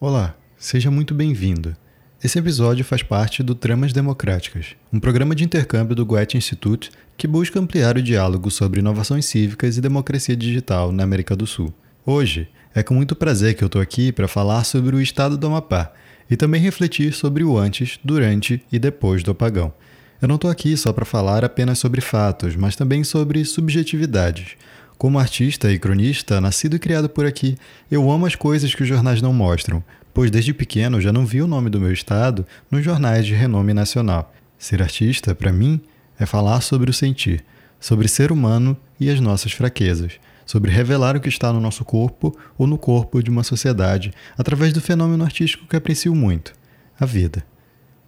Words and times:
Olá, 0.00 0.34
seja 0.58 0.90
muito 0.90 1.14
bem-vindo. 1.14 1.74
Esse 2.22 2.36
episódio 2.36 2.84
faz 2.84 3.00
parte 3.02 3.44
do 3.44 3.54
Tramas 3.54 3.92
Democráticas, 3.92 4.74
um 4.92 4.98
programa 4.98 5.36
de 5.36 5.44
intercâmbio 5.44 5.94
do 5.94 6.04
Goethe 6.04 6.36
Institute 6.36 6.90
que 7.16 7.28
busca 7.28 7.60
ampliar 7.60 7.96
o 7.96 8.02
diálogo 8.02 8.50
sobre 8.50 8.80
inovações 8.80 9.24
cívicas 9.24 9.76
e 9.76 9.80
democracia 9.80 10.36
digital 10.36 10.90
na 10.90 11.04
América 11.04 11.36
do 11.36 11.46
Sul. 11.46 11.72
Hoje, 12.04 12.48
é 12.74 12.82
com 12.82 12.92
muito 12.92 13.14
prazer 13.14 13.54
que 13.54 13.62
eu 13.62 13.66
estou 13.66 13.80
aqui 13.80 14.10
para 14.10 14.26
falar 14.26 14.64
sobre 14.64 14.96
o 14.96 15.00
estado 15.00 15.38
do 15.38 15.46
Amapá 15.46 15.92
e 16.28 16.36
também 16.36 16.60
refletir 16.60 17.12
sobre 17.12 17.44
o 17.44 17.56
antes, 17.56 17.98
durante 18.02 18.60
e 18.72 18.80
depois 18.80 19.22
do 19.22 19.30
apagão. 19.30 19.72
Eu 20.20 20.26
não 20.26 20.34
estou 20.34 20.50
aqui 20.50 20.76
só 20.76 20.92
para 20.92 21.04
falar 21.04 21.44
apenas 21.44 21.78
sobre 21.78 22.00
fatos, 22.00 22.56
mas 22.56 22.74
também 22.74 23.04
sobre 23.04 23.44
subjetividades. 23.44 24.56
Como 24.96 25.18
artista 25.18 25.70
e 25.72 25.78
cronista, 25.78 26.40
nascido 26.40 26.76
e 26.76 26.78
criado 26.78 27.08
por 27.08 27.26
aqui, 27.26 27.56
eu 27.90 28.10
amo 28.10 28.26
as 28.26 28.34
coisas 28.34 28.74
que 28.74 28.82
os 28.82 28.88
jornais 28.88 29.20
não 29.20 29.32
mostram, 29.32 29.82
pois 30.12 30.30
desde 30.30 30.54
pequeno 30.54 31.00
já 31.00 31.12
não 31.12 31.26
vi 31.26 31.42
o 31.42 31.46
nome 31.46 31.68
do 31.68 31.80
meu 31.80 31.92
estado 31.92 32.46
nos 32.70 32.84
jornais 32.84 33.26
de 33.26 33.34
renome 33.34 33.74
nacional. 33.74 34.32
Ser 34.58 34.82
artista, 34.82 35.34
para 35.34 35.52
mim, 35.52 35.80
é 36.18 36.24
falar 36.24 36.60
sobre 36.60 36.90
o 36.90 36.94
sentir, 36.94 37.44
sobre 37.80 38.08
ser 38.08 38.32
humano 38.32 38.76
e 38.98 39.10
as 39.10 39.20
nossas 39.20 39.52
fraquezas 39.52 40.18
sobre 40.46 40.70
revelar 40.70 41.16
o 41.16 41.20
que 41.20 41.28
está 41.28 41.52
no 41.52 41.60
nosso 41.60 41.84
corpo 41.84 42.36
ou 42.56 42.66
no 42.66 42.78
corpo 42.78 43.22
de 43.22 43.30
uma 43.30 43.42
sociedade 43.42 44.12
através 44.36 44.72
do 44.72 44.80
fenômeno 44.80 45.24
artístico 45.24 45.66
que 45.66 45.76
aprecio 45.76 46.14
muito, 46.14 46.52
a 46.98 47.06
vida. 47.06 47.44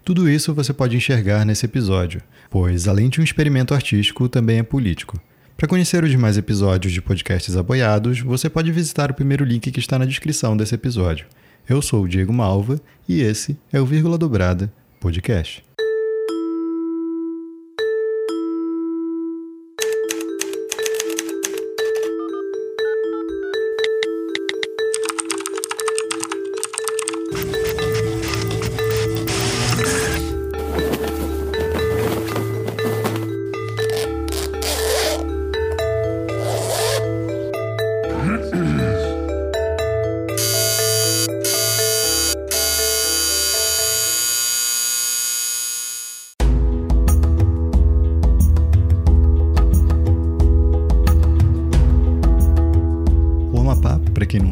Tudo 0.05 0.29
isso 0.29 0.55
você 0.55 0.73
pode 0.73 0.97
enxergar 0.97 1.45
nesse 1.45 1.67
episódio, 1.67 2.23
pois, 2.49 2.87
além 2.87 3.09
de 3.09 3.21
um 3.21 3.25
experimento 3.25 3.75
artístico, 3.75 4.29
também 4.29 4.59
é 4.59 4.63
político. 4.63 5.21
Para 5.57 5.69
conhecer 5.69 6.05
os 6.05 6.11
demais 6.11 6.37
episódios 6.37 6.93
de 6.93 7.01
podcasts 7.01 7.57
apoiados, 7.57 8.21
você 8.21 8.51
pode 8.51 8.71
visitar 8.71 9.11
o 9.11 9.15
primeiro 9.15 9.43
link 9.43 9.71
que 9.71 9.81
está 9.81 9.99
na 9.99 10.05
descrição 10.05 10.55
desse 10.55 10.75
episódio. 10.75 11.27
Eu 11.67 11.81
sou 11.81 12.05
o 12.05 12.09
Diego 12.09 12.33
Malva 12.33 12.79
e 13.09 13.23
esse 13.23 13.57
é 13.73 13.81
o 13.81 13.87
Vírgula 13.87 14.19
Dobrada 14.19 14.71
Podcast. 15.01 15.66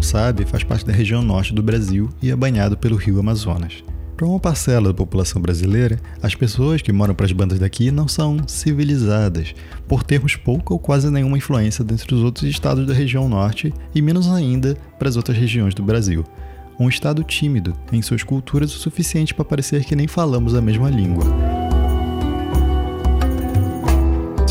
Sabe, 0.03 0.45
faz 0.45 0.63
parte 0.63 0.85
da 0.85 0.93
região 0.93 1.23
norte 1.23 1.55
do 1.55 1.63
Brasil 1.63 2.09
e 2.23 2.31
é 2.31 2.37
banhado 2.37 2.77
pelo 2.77 2.97
rio 2.97 3.19
Amazonas. 3.19 3.83
Para 4.17 4.27
uma 4.29 4.39
parcela 4.39 4.89
da 4.89 4.95
população 4.95 5.43
brasileira, 5.43 5.99
as 6.23 6.35
pessoas 6.37 6.81
que 6.81 6.93
moram 6.93 7.15
para 7.15 7.27
as 7.27 7.33
bandas 7.33 7.59
daqui 7.59 7.91
não 7.91 8.07
são 8.07 8.39
civilizadas, 8.47 9.55
por 9.89 10.05
termos 10.05 10.37
pouca 10.37 10.73
ou 10.73 10.79
quase 10.79 11.11
nenhuma 11.11 11.37
influência 11.37 11.85
dentre 11.85 12.15
os 12.15 12.23
outros 12.23 12.49
estados 12.49 12.87
da 12.87 12.95
região 12.95 13.29
norte 13.29 13.75
e 13.93 14.01
menos 14.01 14.29
ainda 14.29 14.77
para 14.99 15.09
as 15.09 15.17
outras 15.17 15.37
regiões 15.37 15.75
do 15.75 15.83
Brasil. 15.83 16.25
Um 16.79 16.89
estado 16.89 17.25
tímido 17.25 17.73
em 17.93 18.03
suas 18.03 18.23
culturas 18.23 18.75
o 18.75 18.79
suficiente 18.79 19.35
para 19.35 19.45
parecer 19.45 19.85
que 19.85 19.97
nem 19.97 20.07
falamos 20.07 20.55
a 20.55 20.61
mesma 20.61 20.89
língua. 20.89 21.25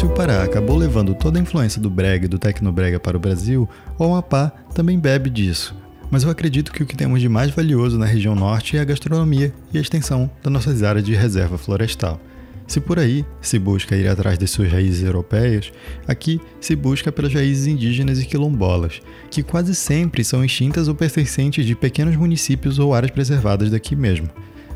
Se 0.04 0.08
o 0.08 0.10
Pará 0.10 0.44
acabou 0.44 0.76
levando 0.76 1.16
toda 1.16 1.40
a 1.40 1.42
influência 1.42 1.80
do 1.80 1.90
brega 1.90 2.26
e 2.26 2.28
do 2.28 2.38
tecnobrega 2.38 3.00
para 3.00 3.16
o 3.16 3.20
Brasil, 3.22 3.70
o 3.98 4.04
Amapá 4.04 4.52
também 4.76 5.00
bebe 5.00 5.30
disso. 5.30 5.74
Mas 6.12 6.24
eu 6.24 6.30
acredito 6.30 6.74
que 6.74 6.84
o 6.84 6.86
que 6.86 6.98
temos 6.98 7.22
de 7.22 7.30
mais 7.30 7.52
valioso 7.52 7.98
na 7.98 8.06
região 8.06 8.36
norte 8.36 8.76
é 8.76 8.82
a 8.82 8.84
gastronomia 8.84 9.54
e 9.74 9.78
a 9.78 9.82
extensão 9.82 10.30
das 10.44 10.52
nossas 10.52 10.84
áreas 10.84 11.06
de 11.06 11.16
reserva 11.16 11.58
florestal. 11.58 12.20
Se 12.68 12.82
por 12.82 13.00
aí 13.00 13.26
se 13.42 13.58
busca 13.58 13.96
ir 13.96 14.10
atrás 14.10 14.38
de 14.38 14.46
suas 14.46 14.70
raízes 14.70 15.06
europeias, 15.06 15.72
aqui 16.06 16.42
se 16.60 16.76
busca 16.76 17.10
pelas 17.10 17.34
raízes 17.34 17.68
indígenas 17.68 18.22
e 18.22 18.26
quilombolas, 18.26 19.00
que 19.32 19.42
quase 19.42 19.74
sempre 19.74 20.22
são 20.22 20.44
extintas 20.44 20.90
ou 20.90 20.96
pertencentes 20.96 21.66
de 21.66 21.76
pequenos 21.76 22.18
municípios 22.18 22.78
ou 22.78 22.94
áreas 22.94 23.12
preservadas 23.12 23.72
daqui 23.72 23.96
mesmo. 23.96 24.28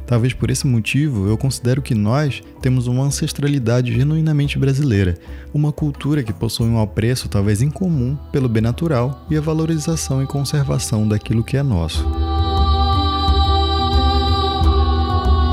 Talvez 0.07 0.33
por 0.33 0.49
esse 0.49 0.65
motivo 0.65 1.27
eu 1.27 1.37
considero 1.37 1.81
que 1.81 1.93
nós 1.93 2.41
temos 2.61 2.87
uma 2.87 3.03
ancestralidade 3.03 3.93
genuinamente 3.93 4.57
brasileira, 4.57 5.17
uma 5.53 5.73
cultura 5.73 6.23
que 6.23 6.31
possui 6.31 6.67
um 6.67 6.81
apreço 6.81 7.27
talvez 7.27 7.61
incomum 7.61 8.17
pelo 8.31 8.47
bem 8.47 8.61
natural 8.61 9.25
e 9.29 9.35
a 9.35 9.41
valorização 9.41 10.23
e 10.23 10.25
conservação 10.25 11.05
daquilo 11.05 11.43
que 11.43 11.57
é 11.57 11.61
nosso. 11.61 12.07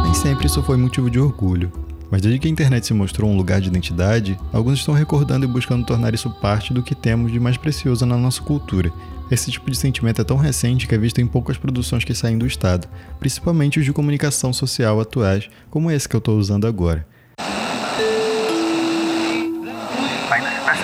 Nem 0.04 0.14
sempre 0.14 0.46
isso 0.46 0.62
foi 0.62 0.76
motivo 0.76 1.10
de 1.10 1.18
orgulho, 1.18 1.72
mas 2.10 2.20
desde 2.20 2.38
que 2.38 2.48
a 2.48 2.50
internet 2.50 2.86
se 2.86 2.94
mostrou 2.94 3.30
um 3.30 3.36
lugar 3.36 3.60
de 3.60 3.68
identidade, 3.68 4.38
alguns 4.52 4.78
estão 4.78 4.94
recordando 4.94 5.44
e 5.44 5.48
buscando 5.48 5.86
tornar 5.86 6.14
isso 6.14 6.30
parte 6.30 6.72
do 6.72 6.82
que 6.82 6.94
temos 6.94 7.32
de 7.32 7.40
mais 7.40 7.56
precioso 7.56 8.06
na 8.06 8.16
nossa 8.16 8.42
cultura. 8.42 8.92
Esse 9.30 9.50
tipo 9.50 9.70
de 9.70 9.76
sentimento 9.76 10.20
é 10.20 10.24
tão 10.24 10.36
recente 10.36 10.86
que 10.86 10.94
é 10.94 10.98
visto 10.98 11.20
em 11.20 11.26
poucas 11.26 11.56
produções 11.56 12.04
que 12.04 12.14
saem 12.14 12.36
do 12.36 12.46
Estado, 12.46 12.86
principalmente 13.18 13.78
os 13.78 13.84
de 13.84 13.92
comunicação 13.92 14.52
social 14.52 15.00
atuais, 15.00 15.48
como 15.70 15.90
esse 15.90 16.08
que 16.08 16.14
eu 16.14 16.18
estou 16.18 16.38
usando 16.38 16.66
agora. 16.66 17.06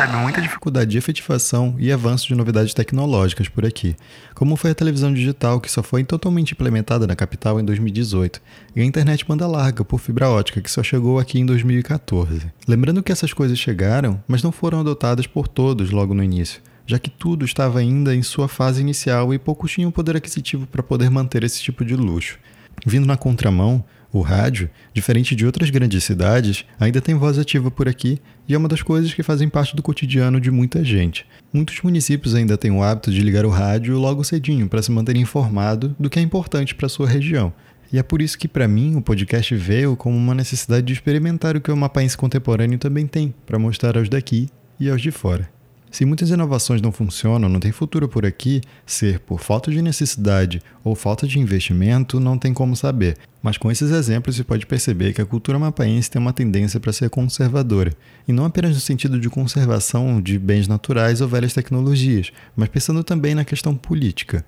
Percebe 0.01 0.17
muita 0.17 0.41
dificuldade 0.41 0.91
de 0.91 0.97
efetivação 0.97 1.75
e 1.79 1.93
avanço 1.93 2.27
de 2.27 2.35
novidades 2.35 2.73
tecnológicas 2.73 3.51
por 3.51 3.67
aqui, 3.67 3.95
como 4.35 4.57
foi 4.57 4.71
a 4.71 4.75
televisão 4.75 5.13
digital 5.13 5.61
que 5.61 5.71
só 5.71 5.83
foi 5.83 6.05
totalmente 6.05 6.53
implementada 6.53 7.07
na 7.07 7.15
capital 7.15 7.61
em 7.61 7.65
2018, 7.65 8.41
e 8.75 8.81
a 8.81 8.85
internet 8.85 9.27
banda 9.27 9.47
larga 9.47 9.85
por 9.85 10.01
fibra 10.01 10.31
ótica 10.31 10.63
que 10.63 10.71
só 10.71 10.83
chegou 10.83 11.19
aqui 11.19 11.39
em 11.39 11.45
2014. 11.45 12.51
Lembrando 12.67 13.03
que 13.03 13.13
essas 13.13 13.35
coisas 13.35 13.59
chegaram, 13.59 14.23
mas 14.27 14.43
não 14.43 14.51
foram 14.51 14.81
adotadas 14.81 15.27
por 15.27 15.47
todos 15.47 15.91
logo 15.91 16.15
no 16.15 16.25
início, 16.25 16.63
já 16.87 16.99
que 16.99 17.11
tudo 17.11 17.45
estava 17.45 17.79
ainda 17.79 18.15
em 18.15 18.23
sua 18.23 18.49
fase 18.49 18.81
inicial 18.81 19.35
e 19.35 19.39
poucos 19.39 19.71
tinham 19.71 19.91
poder 19.91 20.17
aquisitivo 20.17 20.67
para 20.67 20.83
poder 20.83 21.11
manter 21.11 21.45
esse 21.45 21.63
tipo 21.63 21.85
de 21.85 21.95
luxo. 21.95 22.39
Vindo 22.87 23.07
na 23.07 23.19
contramão, 23.19 23.85
o 24.13 24.21
rádio, 24.21 24.69
diferente 24.93 25.37
de 25.37 25.47
outras 25.47 25.71
grandes 25.71 26.03
cidades, 26.05 26.65
ainda 26.79 27.01
tem 27.01 27.15
voz 27.15 27.39
ativa 27.39 27.71
por 27.71 27.89
aqui 27.89 28.21
e 28.49 28.55
é 28.55 28.59
uma 28.59 28.69
das 28.69 28.83
coisas 28.83 29.15
que 29.15 29.23
fazem 29.23 29.49
parte 29.49 29.77
do 29.77 29.83
cotidiano 29.83 30.41
de 30.41 30.51
muita 30.51 30.83
gente. 30.85 31.25
Muitos 31.53 31.81
municípios 31.83 32.35
ainda 32.35 32.57
têm 32.59 32.71
o 32.71 32.83
hábito 32.83 33.11
de 33.11 33.21
ligar 33.21 33.45
o 33.45 33.51
rádio 33.51 33.99
logo 33.99 34.25
cedinho 34.25 34.69
para 34.69 34.83
se 34.83 34.91
manter 34.91 35.17
informado 35.17 35.95
do 35.99 36.11
que 36.11 36.19
é 36.19 36.23
importante 36.23 36.75
para 36.75 36.89
sua 36.89 37.09
região. 37.09 37.53
E 37.93 37.99
é 37.99 38.03
por 38.03 38.23
isso 38.23 38.39
que, 38.39 38.47
para 38.47 38.69
mim, 38.69 38.95
o 38.95 39.03
podcast 39.03 39.55
veio 39.57 39.97
como 39.97 40.17
uma 40.17 40.35
necessidade 40.35 40.87
de 40.87 40.93
experimentar 40.93 41.57
o 41.57 41.61
que 41.61 41.73
o 41.73 41.77
mapaense 41.77 42.17
contemporâneo 42.17 42.79
também 42.79 43.07
tem, 43.07 43.35
para 43.45 43.59
mostrar 43.59 43.99
aos 43.99 44.09
daqui 44.09 44.49
e 44.79 44.89
aos 44.89 45.03
de 45.03 45.11
fora. 45.11 45.60
Se 45.91 46.05
muitas 46.05 46.31
inovações 46.31 46.81
não 46.81 46.93
funcionam, 46.93 47.49
não 47.49 47.59
tem 47.59 47.73
futuro 47.73 48.09
por 48.09 48.25
aqui, 48.25 48.61
ser 48.87 49.19
por 49.19 49.41
falta 49.41 49.73
de 49.73 49.83
necessidade 49.83 50.63
ou 50.85 50.95
falta 50.95 51.27
de 51.27 51.41
investimento, 51.41 52.21
não 52.21 52.39
tem 52.39 52.55
como 52.55 52.77
saber. 52.77 53.17
Mas 53.43 53.59
com 53.59 53.73
esses 53.73 53.91
exemplos 53.91 54.37
se 54.37 54.45
pode 54.45 54.67
perceber 54.67 55.13
que 55.13 55.21
a 55.21 55.27
cultura 55.27 55.59
mapaense 55.59 56.09
tem 56.09 56.23
uma 56.23 56.33
tendência 56.33 56.79
para 56.79 56.93
ser 56.93 57.11
conservadora, 57.11 57.93
e 58.29 58.33
não 58.33 58.45
apenas 58.45 58.75
no 58.75 58.81
sentido 58.81 59.19
de 59.19 59.29
conservação 59.29 60.21
de 60.21 60.39
bens 60.39 60.69
naturais 60.69 61.21
ou 61.21 61.27
velhas 61.27 61.55
tecnologias, 61.55 62.31
mas 62.55 62.69
pensando 62.69 63.03
também 63.03 63.35
na 63.35 63.45
questão 63.45 63.75
política. 63.75 64.45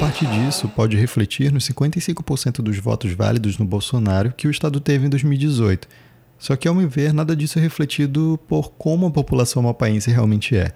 Parte 0.00 0.26
disso 0.26 0.68
pode 0.68 0.96
refletir 0.96 1.50
nos 1.50 1.68
55% 1.68 2.62
dos 2.62 2.78
votos 2.78 3.12
válidos 3.12 3.58
no 3.58 3.64
Bolsonaro 3.64 4.32
que 4.36 4.46
o 4.46 4.50
Estado 4.50 4.78
teve 4.78 5.06
em 5.06 5.08
2018. 5.10 5.88
Só 6.38 6.54
que, 6.54 6.68
ao 6.68 6.74
meu 6.74 6.88
ver, 6.88 7.14
nada 7.14 7.34
disso 7.34 7.58
é 7.58 7.62
refletido 7.62 8.38
por 8.46 8.72
como 8.72 9.06
a 9.06 9.10
população 9.10 9.62
mapaense 9.62 10.10
realmente 10.10 10.54
é. 10.54 10.72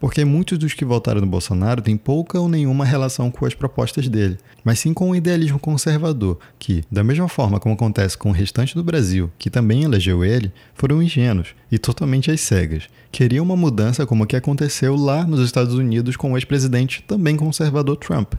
Porque 0.00 0.24
muitos 0.24 0.58
dos 0.58 0.74
que 0.74 0.84
votaram 0.84 1.20
no 1.20 1.26
Bolsonaro 1.26 1.80
têm 1.80 1.96
pouca 1.96 2.38
ou 2.38 2.48
nenhuma 2.48 2.84
relação 2.84 3.30
com 3.30 3.46
as 3.46 3.54
propostas 3.54 4.08
dele, 4.08 4.36
mas 4.62 4.80
sim 4.80 4.92
com 4.92 5.10
o 5.10 5.16
idealismo 5.16 5.58
conservador, 5.58 6.38
que, 6.58 6.82
da 6.90 7.02
mesma 7.02 7.28
forma 7.28 7.60
como 7.60 7.74
acontece 7.74 8.18
com 8.18 8.28
o 8.28 8.32
restante 8.32 8.74
do 8.74 8.84
Brasil, 8.84 9.30
que 9.38 9.48
também 9.48 9.84
elegeu 9.84 10.24
ele, 10.24 10.52
foram 10.74 11.02
ingênuos 11.02 11.54
e 11.70 11.78
totalmente 11.78 12.30
às 12.30 12.40
cegas. 12.40 12.88
Queriam 13.10 13.44
uma 13.44 13.56
mudança 13.56 14.04
como 14.04 14.24
a 14.24 14.26
que 14.26 14.36
aconteceu 14.36 14.96
lá 14.96 15.24
nos 15.24 15.40
Estados 15.40 15.74
Unidos 15.74 16.16
com 16.16 16.32
o 16.32 16.36
ex-presidente 16.36 17.02
também 17.06 17.36
conservador 17.36 17.96
Trump, 17.96 18.34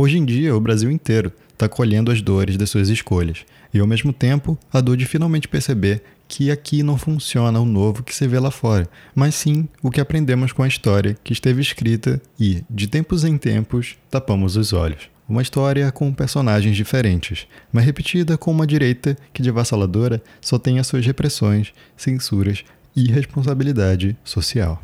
Hoje 0.00 0.16
em 0.16 0.24
dia, 0.24 0.54
o 0.54 0.60
Brasil 0.60 0.92
inteiro 0.92 1.32
está 1.52 1.68
colhendo 1.68 2.12
as 2.12 2.22
dores 2.22 2.56
das 2.56 2.70
suas 2.70 2.88
escolhas, 2.88 3.44
e 3.74 3.80
ao 3.80 3.86
mesmo 3.86 4.12
tempo, 4.12 4.56
a 4.72 4.80
dor 4.80 4.96
de 4.96 5.04
finalmente 5.04 5.48
perceber 5.48 6.04
que 6.28 6.52
aqui 6.52 6.84
não 6.84 6.96
funciona 6.96 7.58
o 7.58 7.64
novo 7.64 8.04
que 8.04 8.14
se 8.14 8.28
vê 8.28 8.38
lá 8.38 8.52
fora, 8.52 8.88
mas 9.12 9.34
sim 9.34 9.68
o 9.82 9.90
que 9.90 10.00
aprendemos 10.00 10.52
com 10.52 10.62
a 10.62 10.68
história 10.68 11.18
que 11.24 11.32
esteve 11.32 11.60
escrita 11.60 12.22
e, 12.38 12.62
de 12.70 12.86
tempos 12.86 13.24
em 13.24 13.36
tempos, 13.36 13.96
tapamos 14.08 14.56
os 14.56 14.72
olhos. 14.72 15.10
Uma 15.28 15.42
história 15.42 15.90
com 15.90 16.14
personagens 16.14 16.76
diferentes, 16.76 17.48
mas 17.72 17.84
repetida 17.84 18.38
com 18.38 18.52
uma 18.52 18.68
direita 18.68 19.18
que 19.32 19.42
de 19.42 19.50
avassaladora 19.50 20.22
só 20.40 20.60
tem 20.60 20.78
as 20.78 20.86
suas 20.86 21.04
repressões, 21.04 21.72
censuras 21.96 22.62
e 22.94 23.10
responsabilidade 23.10 24.16
social. 24.22 24.80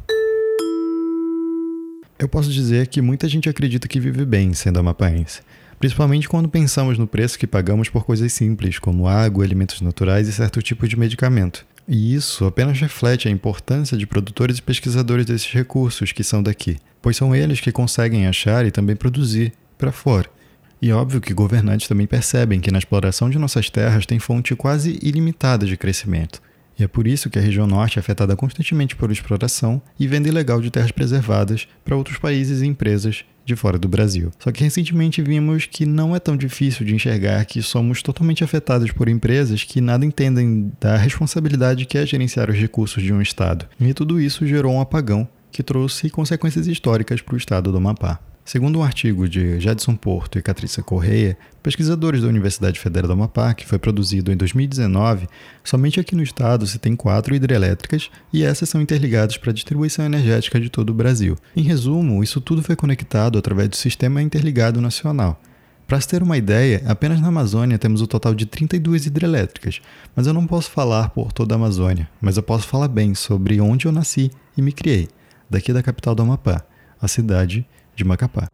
Eu 2.19 2.28
posso 2.28 2.50
dizer 2.50 2.87
que 2.87 3.02
muita 3.02 3.28
gente 3.28 3.49
acredita 3.49 3.88
que 3.88 3.99
vive 3.99 4.25
bem 4.25 4.55
sendo 4.55 4.78
amapaense, 4.78 5.40
principalmente 5.81 6.28
quando 6.28 6.49
pensamos 6.49 6.96
no 6.96 7.08
preço 7.08 7.38
que 7.38 7.46
pagamos 7.46 7.88
por 7.88 8.05
coisas 8.05 8.32
simples, 8.32 8.78
como 8.78 9.08
água, 9.08 9.44
alimentos 9.44 9.81
naturais 9.81 10.28
e 10.28 10.32
certo 10.32 10.62
tipo 10.62 10.87
de 10.87 10.96
medicamento. 10.96 11.66
E 11.88 12.14
isso 12.14 12.46
apenas 12.46 12.81
reflete 12.81 13.26
a 13.26 13.31
importância 13.31 13.96
de 13.99 14.06
produtores 14.06 14.58
e 14.58 14.62
pesquisadores 14.62 15.26
desses 15.26 15.52
recursos 15.52 16.12
que 16.12 16.22
são 16.22 16.43
daqui, 16.43 16.78
pois 17.02 17.16
são 17.16 17.34
eles 17.34 17.61
que 17.61 17.72
conseguem 17.72 18.26
achar 18.26 18.64
e 18.64 18.70
também 18.70 18.94
produzir 18.94 19.52
para 19.76 19.90
fora. 19.90 20.31
E 20.81 20.93
óbvio 20.93 21.20
que 21.20 21.34
governantes 21.34 21.88
também 21.88 22.06
percebem 22.06 22.61
que 22.61 22.70
na 22.70 22.78
exploração 22.78 23.28
de 23.28 23.38
nossas 23.38 23.69
terras 23.69 24.06
tem 24.06 24.19
fonte 24.19 24.55
quase 24.55 24.99
ilimitada 25.02 25.66
de 25.66 25.76
crescimento. 25.76 26.40
E 26.79 26.85
é 26.85 26.88
por 26.88 27.06
isso 27.06 27.31
que 27.31 27.38
a 27.38 27.43
região 27.43 27.67
norte 27.67 27.99
é 27.99 28.00
afetada 28.00 28.37
constantemente 28.37 28.97
por 28.97 29.11
exploração 29.11 29.81
e 29.99 30.06
venda 30.06 30.29
ilegal 30.29 30.61
de 30.61 30.71
terras 30.71 30.91
preservadas 30.91 31.69
para 31.85 31.97
outros 31.97 32.19
países 32.19 32.62
e 32.62 32.67
empresas 32.67 33.25
de 33.44 33.55
fora 33.55 33.79
do 33.79 33.88
Brasil. 33.88 34.31
Só 34.38 34.50
que 34.50 34.65
recentemente 34.65 35.23
vimos 35.23 35.67
que 35.67 35.85
não 35.85 36.17
é 36.17 36.19
tão 36.19 36.37
difícil 36.37 36.85
de 36.85 36.94
enxergar 36.94 37.44
que 37.44 37.62
somos 37.62 38.03
totalmente 38.03 38.43
afetados 38.43 38.91
por 38.91 39.09
empresas 39.09 39.62
que 39.62 39.81
nada 39.81 40.05
entendem 40.05 40.73
da 40.81 40.97
responsabilidade 40.97 41.85
que 41.85 41.99
é 41.99 42.06
gerenciar 42.06 42.50
os 42.50 42.56
recursos 42.56 43.03
de 43.03 43.12
um 43.12 43.21
Estado. 43.21 43.67
E 43.81 43.93
tudo 43.93 44.21
isso 44.21 44.47
gerou 44.47 44.73
um 44.73 44.81
apagão 44.81 45.29
que 45.53 45.62
trouxe 45.62 46.11
consequências 46.11 46.67
históricas 46.67 47.21
para 47.21 47.35
o 47.35 47.38
Estado 47.38 47.71
do 47.71 47.76
Amapá. 47.79 48.19
Segundo 48.44 48.79
um 48.79 48.82
artigo 48.82 49.26
de 49.26 49.58
Jadson 49.58 49.96
Porto 49.96 50.38
e 50.38 50.43
Catrícia 50.43 50.82
Correia, 50.82 51.35
pesquisadores 51.62 52.20
da 52.20 52.29
Universidade 52.29 52.79
Federal 52.79 53.08
do 53.08 53.14
Amapá, 53.14 53.55
que 53.55 53.67
foi 53.67 53.79
produzido 53.79 54.31
em 54.31 54.37
2019, 54.37 55.26
somente 55.64 55.99
aqui 55.99 56.14
no 56.14 56.23
estado 56.23 56.67
se 56.67 56.79
tem 56.79 56.94
quatro 56.94 57.35
hidrelétricas 57.35 58.11
e 58.31 58.44
essas 58.44 58.69
são 58.69 58.82
interligadas 58.82 59.38
para 59.38 59.50
a 59.50 59.55
distribuição 59.55 60.05
energética 60.05 60.61
de 60.61 60.69
todo 60.69 60.91
o 60.91 60.94
Brasil. 60.94 61.38
Em 61.56 61.62
resumo, 61.62 62.23
isso 62.23 62.38
tudo 62.38 62.62
foi 62.62 62.76
conectado 62.76 63.38
através 63.38 63.70
do 63.70 63.76
Sistema 63.76 64.20
Interligado 64.20 64.79
Nacional. 64.79 65.40
Para 65.87 65.99
se 66.02 66.08
ter 66.08 66.23
uma 66.23 66.37
ideia, 66.37 66.82
apenas 66.87 67.23
na 67.23 67.29
Amazônia 67.29 67.79
temos 67.79 68.02
o 68.02 68.05
um 68.05 68.06
total 68.06 68.35
de 68.35 68.44
32 68.44 69.06
hidrelétricas, 69.06 69.81
mas 70.14 70.26
eu 70.26 70.35
não 70.35 70.47
posso 70.47 70.70
falar 70.70 71.08
por 71.11 71.32
toda 71.32 71.55
a 71.55 71.56
Amazônia, 71.56 72.11
mas 72.20 72.37
eu 72.37 72.43
posso 72.43 72.69
falar 72.69 72.88
bem 72.88 73.14
sobre 73.14 73.58
onde 73.58 73.87
eu 73.87 73.93
nasci 73.93 74.31
e 74.55 74.61
me 74.61 74.70
criei, 74.70 75.08
daqui 75.49 75.73
da 75.73 75.82
capital 75.82 76.14
do 76.14 76.23
Amapá, 76.23 76.62
a 77.00 77.08
cidade 77.08 77.67
de 77.94 78.05
Macapá. 78.05 78.49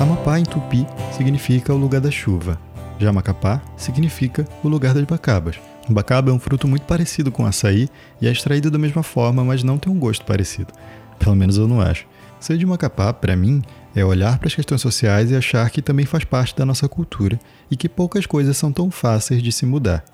Amapá 0.00 0.38
em 0.38 0.44
tupi 0.44 0.86
significa 1.12 1.72
o 1.72 1.76
lugar 1.76 2.00
da 2.00 2.10
chuva. 2.10 2.58
Já 2.98 3.12
Macapá 3.12 3.60
significa 3.76 4.46
o 4.62 4.68
lugar 4.68 4.94
das 4.94 5.04
bacabas. 5.04 5.58
Bacaba 5.88 6.30
é 6.30 6.34
um 6.34 6.38
fruto 6.38 6.66
muito 6.66 6.86
parecido 6.86 7.30
com 7.30 7.44
açaí 7.44 7.88
e 8.20 8.26
é 8.26 8.32
extraído 8.32 8.70
da 8.70 8.78
mesma 8.78 9.02
forma, 9.02 9.44
mas 9.44 9.62
não 9.62 9.78
tem 9.78 9.92
um 9.92 9.98
gosto 9.98 10.24
parecido. 10.24 10.72
Pelo 11.18 11.36
menos 11.36 11.58
eu 11.58 11.68
não 11.68 11.80
acho. 11.80 12.06
Ser 12.40 12.56
de 12.56 12.66
Macapá, 12.66 13.12
para 13.12 13.36
mim, 13.36 13.62
é 13.94 14.04
olhar 14.04 14.38
para 14.38 14.48
as 14.48 14.54
questões 14.54 14.80
sociais 14.80 15.30
e 15.30 15.36
achar 15.36 15.70
que 15.70 15.80
também 15.80 16.04
faz 16.04 16.24
parte 16.24 16.56
da 16.56 16.66
nossa 16.66 16.88
cultura 16.88 17.38
e 17.70 17.76
que 17.76 17.88
poucas 17.88 18.26
coisas 18.26 18.56
são 18.56 18.72
tão 18.72 18.90
fáceis 18.90 19.42
de 19.42 19.52
se 19.52 19.64
mudar. 19.64 20.04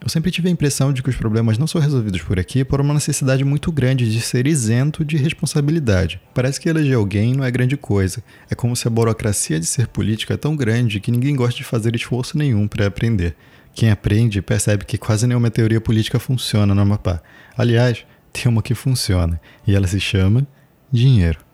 Eu 0.00 0.08
sempre 0.08 0.30
tive 0.30 0.48
a 0.48 0.52
impressão 0.52 0.92
de 0.92 1.02
que 1.02 1.08
os 1.08 1.16
problemas 1.16 1.58
não 1.58 1.66
são 1.66 1.80
resolvidos 1.80 2.22
por 2.22 2.38
aqui 2.38 2.64
por 2.64 2.80
uma 2.80 2.94
necessidade 2.94 3.42
muito 3.44 3.72
grande 3.72 4.10
de 4.10 4.20
ser 4.20 4.46
isento 4.46 5.04
de 5.04 5.16
responsabilidade. 5.16 6.20
Parece 6.34 6.60
que 6.60 6.68
eleger 6.68 6.96
alguém 6.96 7.34
não 7.34 7.42
é 7.42 7.50
grande 7.50 7.76
coisa. 7.76 8.22
É 8.48 8.54
como 8.54 8.76
se 8.76 8.86
a 8.86 8.90
burocracia 8.90 9.58
de 9.58 9.66
ser 9.66 9.88
político 9.88 10.32
é 10.32 10.36
tão 10.36 10.54
grande 10.54 11.00
que 11.00 11.10
ninguém 11.10 11.34
gosta 11.34 11.56
de 11.56 11.64
fazer 11.64 11.96
esforço 11.96 12.36
nenhum 12.36 12.68
para 12.68 12.86
aprender. 12.86 13.34
Quem 13.74 13.90
aprende 13.90 14.40
percebe 14.40 14.84
que 14.84 14.96
quase 14.96 15.26
nenhuma 15.26 15.50
teoria 15.50 15.80
política 15.80 16.18
funciona 16.18 16.74
no 16.74 16.80
Amapá. 16.80 17.20
Aliás, 17.56 18.06
tem 18.32 18.50
uma 18.50 18.62
que 18.62 18.74
funciona, 18.74 19.40
e 19.66 19.74
ela 19.74 19.86
se 19.86 19.98
chama 19.98 20.46
dinheiro. 20.92 21.45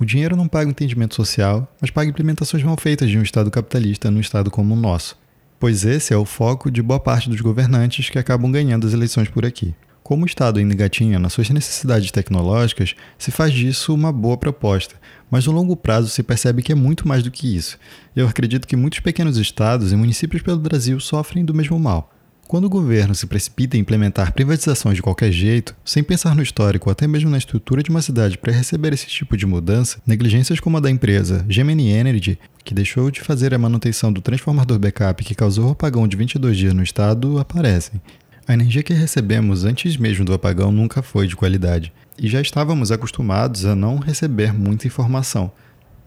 O 0.00 0.04
dinheiro 0.06 0.34
não 0.34 0.48
paga 0.48 0.66
o 0.66 0.70
entendimento 0.70 1.14
social, 1.14 1.70
mas 1.78 1.90
paga 1.90 2.08
implementações 2.08 2.62
mal 2.62 2.74
feitas 2.80 3.10
de 3.10 3.18
um 3.18 3.22
Estado 3.22 3.50
capitalista 3.50 4.10
num 4.10 4.18
Estado 4.18 4.50
como 4.50 4.72
o 4.72 4.76
nosso. 4.76 5.14
Pois 5.58 5.84
esse 5.84 6.14
é 6.14 6.16
o 6.16 6.24
foco 6.24 6.70
de 6.70 6.80
boa 6.80 6.98
parte 6.98 7.28
dos 7.28 7.42
governantes 7.42 8.08
que 8.08 8.18
acabam 8.18 8.50
ganhando 8.50 8.86
as 8.86 8.94
eleições 8.94 9.28
por 9.28 9.44
aqui. 9.44 9.74
Como 10.02 10.22
o 10.22 10.26
Estado 10.26 10.58
ainda 10.58 10.72
engatinha 10.72 11.18
nas 11.18 11.34
suas 11.34 11.50
necessidades 11.50 12.10
tecnológicas, 12.10 12.94
se 13.18 13.30
faz 13.30 13.52
disso 13.52 13.92
uma 13.92 14.10
boa 14.10 14.38
proposta, 14.38 14.94
mas 15.30 15.46
no 15.46 15.52
longo 15.52 15.76
prazo 15.76 16.08
se 16.08 16.22
percebe 16.22 16.62
que 16.62 16.72
é 16.72 16.74
muito 16.74 17.06
mais 17.06 17.22
do 17.22 17.30
que 17.30 17.54
isso. 17.54 17.78
Eu 18.16 18.26
acredito 18.26 18.66
que 18.66 18.76
muitos 18.76 19.00
pequenos 19.00 19.36
estados 19.36 19.92
e 19.92 19.96
municípios 19.96 20.40
pelo 20.40 20.58
Brasil 20.58 20.98
sofrem 20.98 21.44
do 21.44 21.52
mesmo 21.52 21.78
mal. 21.78 22.10
Quando 22.50 22.64
o 22.64 22.68
governo 22.68 23.14
se 23.14 23.28
precipita 23.28 23.76
em 23.76 23.80
implementar 23.80 24.32
privatizações 24.32 24.96
de 24.96 25.02
qualquer 25.02 25.30
jeito, 25.30 25.72
sem 25.84 26.02
pensar 26.02 26.34
no 26.34 26.42
histórico 26.42 26.88
ou 26.88 26.92
até 26.92 27.06
mesmo 27.06 27.30
na 27.30 27.38
estrutura 27.38 27.80
de 27.80 27.90
uma 27.90 28.02
cidade 28.02 28.36
para 28.36 28.52
receber 28.52 28.92
esse 28.92 29.06
tipo 29.06 29.36
de 29.36 29.46
mudança, 29.46 30.02
negligências 30.04 30.58
como 30.58 30.76
a 30.76 30.80
da 30.80 30.90
empresa 30.90 31.46
Gemini 31.48 31.90
Energy, 31.92 32.36
que 32.64 32.74
deixou 32.74 33.08
de 33.08 33.20
fazer 33.20 33.54
a 33.54 33.58
manutenção 33.58 34.12
do 34.12 34.20
transformador 34.20 34.80
backup 34.80 35.22
que 35.22 35.32
causou 35.32 35.68
o 35.68 35.70
apagão 35.70 36.08
de 36.08 36.16
22 36.16 36.56
dias 36.56 36.74
no 36.74 36.82
estado, 36.82 37.38
aparecem. 37.38 38.00
A 38.48 38.52
energia 38.52 38.82
que 38.82 38.92
recebemos 38.92 39.64
antes 39.64 39.96
mesmo 39.96 40.24
do 40.24 40.34
apagão 40.34 40.72
nunca 40.72 41.02
foi 41.02 41.28
de 41.28 41.36
qualidade, 41.36 41.92
e 42.18 42.26
já 42.26 42.40
estávamos 42.40 42.90
acostumados 42.90 43.64
a 43.64 43.76
não 43.76 43.98
receber 43.98 44.52
muita 44.52 44.88
informação. 44.88 45.52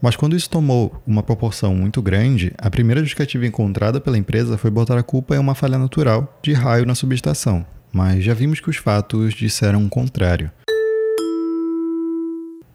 Mas 0.04 0.18
quando 0.18 0.36
isso 0.36 0.50
tomou 0.50 1.02
uma 1.08 1.24
proporção 1.24 1.74
muito 1.74 2.02
grande, 2.02 2.52
a 2.58 2.70
primeira 2.70 3.00
justificativa 3.00 3.48
encontrada 3.48 4.02
pela 4.02 4.18
empresa 4.18 4.58
foi 4.58 4.70
botar 4.70 4.98
a 4.98 5.02
culpa 5.02 5.34
em 5.34 5.40
uma 5.40 5.56
falha 5.56 5.78
natural 5.78 6.38
de 6.44 6.52
raio 6.52 6.86
na 6.86 6.94
subestação, 6.94 7.66
mas 7.90 8.22
já 8.22 8.34
vimos 8.34 8.60
que 8.60 8.70
os 8.70 8.76
fatos 8.76 9.34
disseram 9.34 9.86
o 9.86 9.90
contrário. 9.90 10.52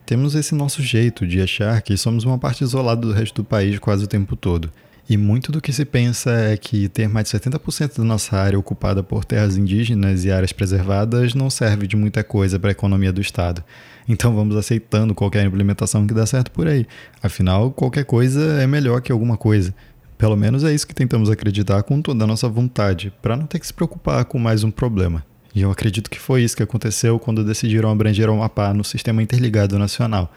Temos 0.06 0.34
esse 0.34 0.54
nosso 0.54 0.82
jeito 0.82 1.26
de 1.26 1.42
achar 1.42 1.82
que 1.82 1.98
somos 1.98 2.24
uma 2.24 2.38
parte 2.38 2.64
isolada 2.64 3.02
do 3.02 3.12
resto 3.12 3.42
do 3.42 3.44
país 3.44 3.78
quase 3.78 4.04
o 4.04 4.08
tempo 4.08 4.34
todo. 4.34 4.72
E 5.06 5.18
muito 5.18 5.52
do 5.52 5.60
que 5.60 5.72
se 5.72 5.84
pensa 5.84 6.30
é 6.30 6.56
que 6.56 6.88
ter 6.88 7.10
mais 7.10 7.30
de 7.30 7.38
70% 7.38 7.98
da 7.98 8.04
nossa 8.04 8.38
área 8.38 8.58
ocupada 8.58 9.02
por 9.02 9.26
terras 9.26 9.54
indígenas 9.54 10.24
e 10.24 10.30
áreas 10.30 10.52
preservadas 10.52 11.34
não 11.34 11.50
serve 11.50 11.86
de 11.86 11.94
muita 11.94 12.24
coisa 12.24 12.58
para 12.58 12.70
a 12.70 12.72
economia 12.72 13.12
do 13.12 13.20
Estado. 13.20 13.62
Então 14.08 14.34
vamos 14.34 14.56
aceitando 14.56 15.14
qualquer 15.14 15.44
implementação 15.44 16.06
que 16.06 16.14
dá 16.14 16.24
certo 16.24 16.50
por 16.50 16.66
aí. 16.66 16.86
Afinal, 17.22 17.70
qualquer 17.70 18.04
coisa 18.04 18.40
é 18.60 18.66
melhor 18.66 19.02
que 19.02 19.12
alguma 19.12 19.36
coisa. 19.36 19.74
Pelo 20.16 20.36
menos 20.36 20.64
é 20.64 20.72
isso 20.72 20.86
que 20.86 20.94
tentamos 20.94 21.30
acreditar 21.30 21.82
com 21.82 22.00
toda 22.00 22.24
a 22.24 22.26
nossa 22.26 22.48
vontade, 22.48 23.12
para 23.22 23.36
não 23.36 23.46
ter 23.46 23.60
que 23.60 23.66
se 23.66 23.72
preocupar 23.72 24.24
com 24.24 24.38
mais 24.38 24.64
um 24.64 24.70
problema. 24.70 25.24
E 25.54 25.62
eu 25.62 25.70
acredito 25.70 26.10
que 26.10 26.18
foi 26.18 26.42
isso 26.42 26.56
que 26.56 26.62
aconteceu 26.62 27.18
quando 27.18 27.44
decidiram 27.44 27.90
abranger 27.90 28.28
o 28.28 28.32
Amapá 28.32 28.72
no 28.72 28.82
Sistema 28.82 29.22
Interligado 29.22 29.78
Nacional. 29.78 30.32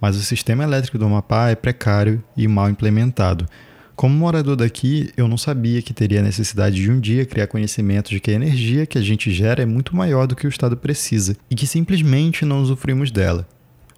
Mas 0.00 0.16
o 0.16 0.22
sistema 0.22 0.62
elétrico 0.62 0.98
do 0.98 1.06
Amapá 1.06 1.48
é 1.48 1.54
precário 1.54 2.22
e 2.36 2.46
mal 2.46 2.68
implementado. 2.68 3.46
Como 3.96 4.14
morador 4.14 4.56
daqui, 4.56 5.12
eu 5.16 5.28
não 5.28 5.38
sabia 5.38 5.80
que 5.80 5.94
teria 5.94 6.20
necessidade 6.20 6.76
de 6.76 6.90
um 6.90 6.98
dia 6.98 7.24
criar 7.24 7.46
conhecimento 7.46 8.10
de 8.10 8.18
que 8.18 8.30
a 8.30 8.34
energia 8.34 8.86
que 8.86 8.98
a 8.98 9.00
gente 9.00 9.32
gera 9.32 9.62
é 9.62 9.66
muito 9.66 9.94
maior 9.94 10.26
do 10.26 10.34
que 10.34 10.46
o 10.46 10.48
Estado 10.48 10.76
precisa 10.76 11.36
e 11.48 11.54
que 11.54 11.66
simplesmente 11.66 12.44
não 12.44 12.60
usufruímos 12.60 13.12
dela. 13.12 13.46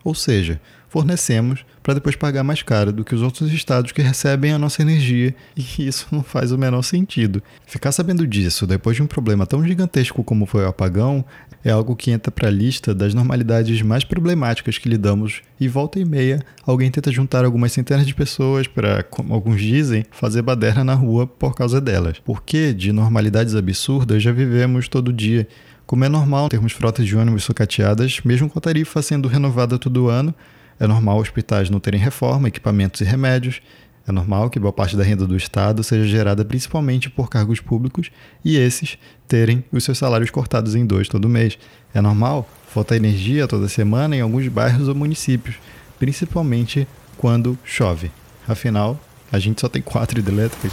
Ou 0.04 0.14
seja, 0.14 0.60
fornecemos 0.88 1.64
para 1.82 1.94
depois 1.94 2.16
pagar 2.16 2.42
mais 2.42 2.62
caro 2.62 2.92
do 2.92 3.04
que 3.04 3.14
os 3.14 3.22
outros 3.22 3.52
estados 3.52 3.92
que 3.92 4.02
recebem 4.02 4.52
a 4.52 4.58
nossa 4.58 4.82
energia, 4.82 5.34
e 5.56 5.86
isso 5.86 6.06
não 6.10 6.22
faz 6.22 6.50
o 6.52 6.58
menor 6.58 6.82
sentido. 6.82 7.42
Ficar 7.66 7.92
sabendo 7.92 8.26
disso 8.26 8.66
depois 8.66 8.96
de 8.96 9.02
um 9.02 9.06
problema 9.06 9.46
tão 9.46 9.64
gigantesco 9.64 10.24
como 10.24 10.46
foi 10.46 10.64
o 10.64 10.68
apagão 10.68 11.24
é 11.64 11.70
algo 11.70 11.96
que 11.96 12.10
entra 12.10 12.30
para 12.30 12.48
a 12.48 12.50
lista 12.50 12.94
das 12.94 13.12
normalidades 13.12 13.82
mais 13.82 14.04
problemáticas 14.04 14.78
que 14.78 14.88
lidamos, 14.88 15.42
e 15.58 15.66
volta 15.66 15.98
e 15.98 16.04
meia 16.04 16.40
alguém 16.64 16.90
tenta 16.90 17.10
juntar 17.10 17.44
algumas 17.44 17.72
centenas 17.72 18.06
de 18.06 18.14
pessoas 18.14 18.66
para, 18.66 19.02
como 19.02 19.34
alguns 19.34 19.60
dizem, 19.60 20.04
fazer 20.10 20.42
baderna 20.42 20.84
na 20.84 20.94
rua 20.94 21.26
por 21.26 21.54
causa 21.54 21.80
delas. 21.80 22.20
Porque 22.24 22.72
de 22.72 22.92
normalidades 22.92 23.54
absurdas 23.54 24.22
já 24.22 24.32
vivemos 24.32 24.88
todo 24.88 25.12
dia. 25.12 25.48
Como 25.86 26.04
é 26.04 26.08
normal 26.08 26.48
termos 26.48 26.72
frotas 26.72 27.06
de 27.06 27.16
ônibus 27.16 27.44
sucateadas, 27.44 28.20
mesmo 28.24 28.50
com 28.50 28.58
a 28.58 28.62
tarifa 28.62 29.00
sendo 29.02 29.28
renovada 29.28 29.78
todo 29.78 30.08
ano, 30.08 30.34
é 30.78 30.86
normal 30.86 31.18
hospitais 31.18 31.70
não 31.70 31.80
terem 31.80 32.00
reforma, 32.00 32.48
equipamentos 32.48 33.00
e 33.00 33.04
remédios. 33.04 33.60
É 34.06 34.12
normal 34.12 34.48
que 34.48 34.60
boa 34.60 34.72
parte 34.72 34.96
da 34.96 35.02
renda 35.02 35.26
do 35.26 35.36
Estado 35.36 35.82
seja 35.82 36.06
gerada 36.06 36.44
principalmente 36.44 37.10
por 37.10 37.28
cargos 37.28 37.60
públicos 37.60 38.10
e 38.44 38.56
esses 38.56 38.98
terem 39.26 39.64
os 39.72 39.82
seus 39.82 39.98
salários 39.98 40.30
cortados 40.30 40.74
em 40.74 40.86
dois 40.86 41.08
todo 41.08 41.28
mês. 41.28 41.58
É 41.92 42.00
normal 42.00 42.48
faltar 42.68 42.96
energia 42.96 43.48
toda 43.48 43.68
semana 43.68 44.14
em 44.14 44.20
alguns 44.20 44.46
bairros 44.48 44.86
ou 44.86 44.94
municípios, 44.94 45.56
principalmente 45.98 46.86
quando 47.16 47.58
chove. 47.64 48.10
Afinal, 48.46 49.00
a 49.32 49.38
gente 49.40 49.60
só 49.60 49.68
tem 49.68 49.82
quatro 49.82 50.20
hidrelétricas. 50.20 50.72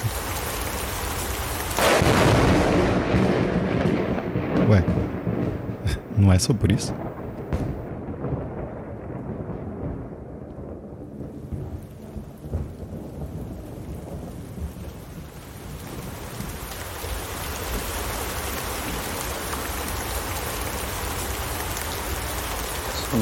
Ué, 4.69 4.83
não 6.15 6.31
é 6.31 6.37
só 6.37 6.53
por 6.53 6.71
isso? 6.71 6.93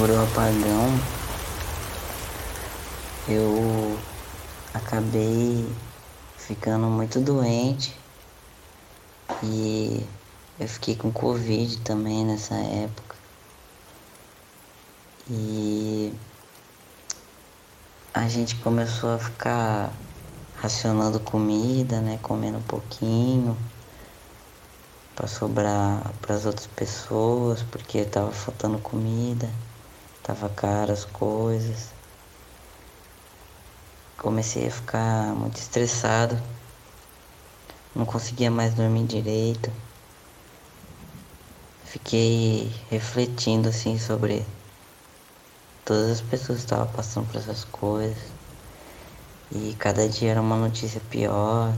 Sobre 0.01 0.15
o 0.15 0.24
apagão, 0.24 1.00
eu 3.27 4.00
acabei 4.74 5.72
ficando 6.39 6.88
muito 6.88 7.20
doente 7.20 7.96
e 9.43 10.03
eu 10.60 10.67
fiquei 10.67 10.96
com 10.96 11.12
Covid 11.12 11.81
também 11.81 12.25
nessa 12.25 12.55
época. 12.55 13.15
E 15.29 16.12
a 18.12 18.27
gente 18.27 18.55
começou 18.55 19.13
a 19.13 19.20
ficar 19.20 19.93
racionando 20.55 21.20
comida, 21.20 22.01
né? 22.01 22.17
Comendo 22.24 22.58
um 22.58 22.63
pouquinho 22.63 23.55
para 25.15 25.27
sobrar 25.27 26.12
para 26.24 26.34
as 26.34 26.48
outras 26.48 26.65
pessoas, 26.65 27.62
porque 27.62 28.03
tava 28.03 28.31
faltando 28.31 28.79
comida, 28.79 29.48
tava 30.23 30.49
caro 30.49 30.91
as 30.91 31.05
coisas. 31.05 31.89
Comecei 34.17 34.67
a 34.67 34.71
ficar 34.71 35.33
muito 35.35 35.57
estressado, 35.57 36.41
não 37.95 38.05
conseguia 38.05 38.51
mais 38.51 38.73
dormir 38.73 39.05
direito. 39.05 39.71
Fiquei 41.85 42.71
refletindo 42.89 43.67
assim 43.67 43.97
sobre 43.97 44.45
todas 45.83 46.11
as 46.11 46.21
pessoas 46.21 46.59
que 46.59 46.65
estavam 46.65 46.87
passando 46.93 47.27
por 47.27 47.37
essas 47.37 47.65
coisas. 47.65 48.31
E 49.51 49.75
cada 49.77 50.07
dia 50.07 50.31
era 50.31 50.41
uma 50.41 50.55
notícia 50.55 51.01
pior. 51.09 51.73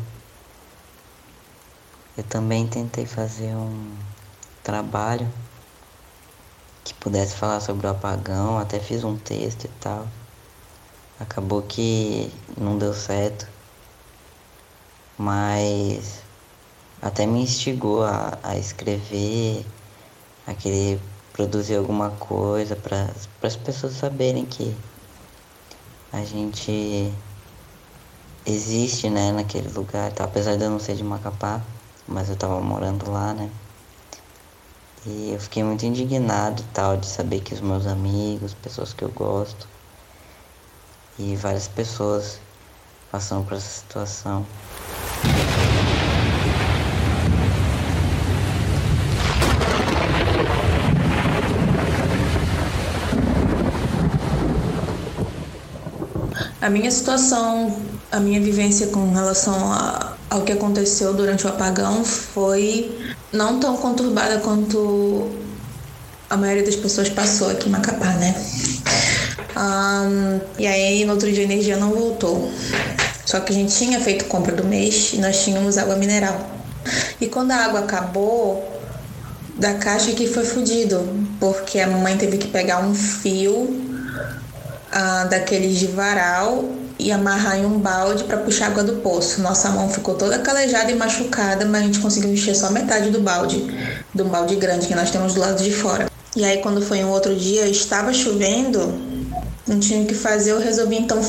Eu 2.16 2.24
também 2.26 2.68
tentei 2.68 3.08
fazer 3.08 3.56
um 3.56 3.96
trabalho 4.62 5.28
que 6.84 6.94
pudesse 6.96 7.36
falar 7.36 7.60
sobre 7.60 7.88
o 7.88 7.90
apagão, 7.90 8.58
até 8.58 8.80
fiz 8.80 9.04
um 9.04 9.18
texto 9.18 9.66
e 9.66 9.70
tal. 9.80 10.08
Acabou 11.20 11.62
que 11.62 12.32
não 12.58 12.78
deu 12.78 12.94
certo, 12.94 13.48
mas 15.18 16.22
até 17.02 17.26
me 17.26 17.42
instigou 17.42 18.04
a, 18.04 18.38
a 18.44 18.58
escrever, 18.58 19.66
a 20.48 20.54
querer 20.54 21.00
produzir 21.32 21.76
alguma 21.76 22.12
coisa 22.12 22.76
para 22.76 23.10
as 23.42 23.56
pessoas 23.56 23.94
saberem 23.94 24.46
que 24.46 24.76
a 26.12 26.24
gente 26.24 27.14
existe 28.46 29.10
né, 29.10 29.32
naquele 29.32 29.70
lugar, 29.70 30.12
tá? 30.12 30.26
apesar 30.26 30.58
de 30.58 30.64
eu 30.64 30.70
não 30.70 30.80
ser 30.80 30.96
de 30.96 31.04
Macapá, 31.04 31.62
mas 32.08 32.30
eu 32.30 32.36
tava 32.36 32.60
morando 32.62 33.10
lá, 33.10 33.34
né? 33.34 33.50
E 35.06 35.32
eu 35.34 35.40
fiquei 35.40 35.62
muito 35.64 35.86
indignado 35.86 36.62
e 36.62 36.66
tal 36.74 36.96
de 36.96 37.06
saber 37.06 37.42
que 37.42 37.54
os 37.54 37.60
meus 37.60 37.86
amigos, 37.86 38.54
pessoas 38.54 38.94
que 38.94 39.04
eu 39.04 39.10
gosto 39.10 39.68
e 41.20 41.36
várias 41.36 41.68
pessoas 41.68 42.40
passando 43.12 43.44
por 43.46 43.58
essa 43.58 43.68
situação. 43.68 44.46
A 56.62 56.70
minha 56.70 56.90
situação, 56.90 57.78
a 58.10 58.22
minha 58.22 58.40
vivência 58.40 58.88
com 58.88 59.12
relação 59.12 59.74
a, 59.74 60.16
ao 60.30 60.44
que 60.44 60.54
aconteceu 60.54 61.14
durante 61.14 61.46
o 61.46 61.50
apagão 61.50 62.06
foi 62.06 63.03
não 63.34 63.60
tão 63.60 63.76
conturbada 63.78 64.38
quanto 64.40 65.32
a 66.30 66.38
maioria 66.38 66.64
das 66.64 66.76
pessoas 66.76 67.10
passou 67.10 67.50
aqui 67.50 67.68
em 67.68 67.72
Macapá, 67.72 68.14
né? 68.14 68.36
Um, 69.58 70.40
e 70.60 70.68
aí, 70.68 71.04
no 71.04 71.14
outro 71.14 71.32
dia, 71.32 71.42
a 71.42 71.44
energia 71.44 71.76
não 71.76 71.92
voltou. 71.92 72.52
Só 73.26 73.40
que 73.40 73.52
a 73.52 73.56
gente 73.56 73.76
tinha 73.76 74.00
feito 74.00 74.26
compra 74.26 74.56
do 74.56 74.64
mês 74.64 75.12
e 75.14 75.18
nós 75.18 75.44
tínhamos 75.44 75.78
água 75.78 75.96
mineral. 75.96 76.50
E 77.20 77.28
quando 77.28 77.52
a 77.52 77.58
água 77.58 77.82
acabou, 77.82 78.82
da 79.56 79.76
caixa 79.76 80.12
que 80.12 80.28
foi 80.28 80.44
fudido, 80.44 81.08
porque 81.40 81.80
a 81.80 81.88
mamãe 81.88 82.18
teve 82.18 82.38
que 82.38 82.48
pegar 82.48 82.80
um 82.80 82.94
fio 82.94 83.82
ah, 84.92 85.26
daqueles 85.26 85.78
de 85.78 85.88
varal 85.88 86.66
e 87.00 87.12
amarrar 87.12 87.58
em 87.58 87.66
um 87.66 87.80
balde 87.80 88.24
para 88.24 88.38
puxar 88.38 88.68
água 88.68 88.84
do 88.84 88.98
poço. 88.98 89.42
Nossa 89.42 89.70
mão 89.70 89.90
ficou 89.90 90.16
toda 90.16 90.40
calejada 90.40 90.92
e 90.92 90.96
machucada, 90.96 91.66
mas 91.66 91.82
a 91.82 91.86
gente 91.86 92.00
conseguiu 92.00 92.32
encher 92.32 92.56
só 92.56 92.70
metade 92.72 93.10
do 93.10 93.20
balde, 93.20 93.66
do 94.14 94.26
balde 94.26 94.56
grande 94.56 94.88
que 94.88 94.96
nós 94.96 95.12
temos 95.12 95.34
do 95.34 95.40
lado 95.40 95.62
de 95.62 95.72
fora. 95.72 96.10
E 96.36 96.44
aí 96.44 96.60
quando 96.60 96.82
foi 96.82 97.04
um 97.04 97.10
outro 97.10 97.36
dia, 97.36 97.68
estava 97.68 98.14
chovendo, 98.14 98.94
não 99.68 99.80
tinha 99.80 100.02
o 100.02 100.06
que 100.06 100.16
fazer, 100.16 100.52
eu 100.52 100.60
resolvi 100.60 100.98
então 100.98 101.22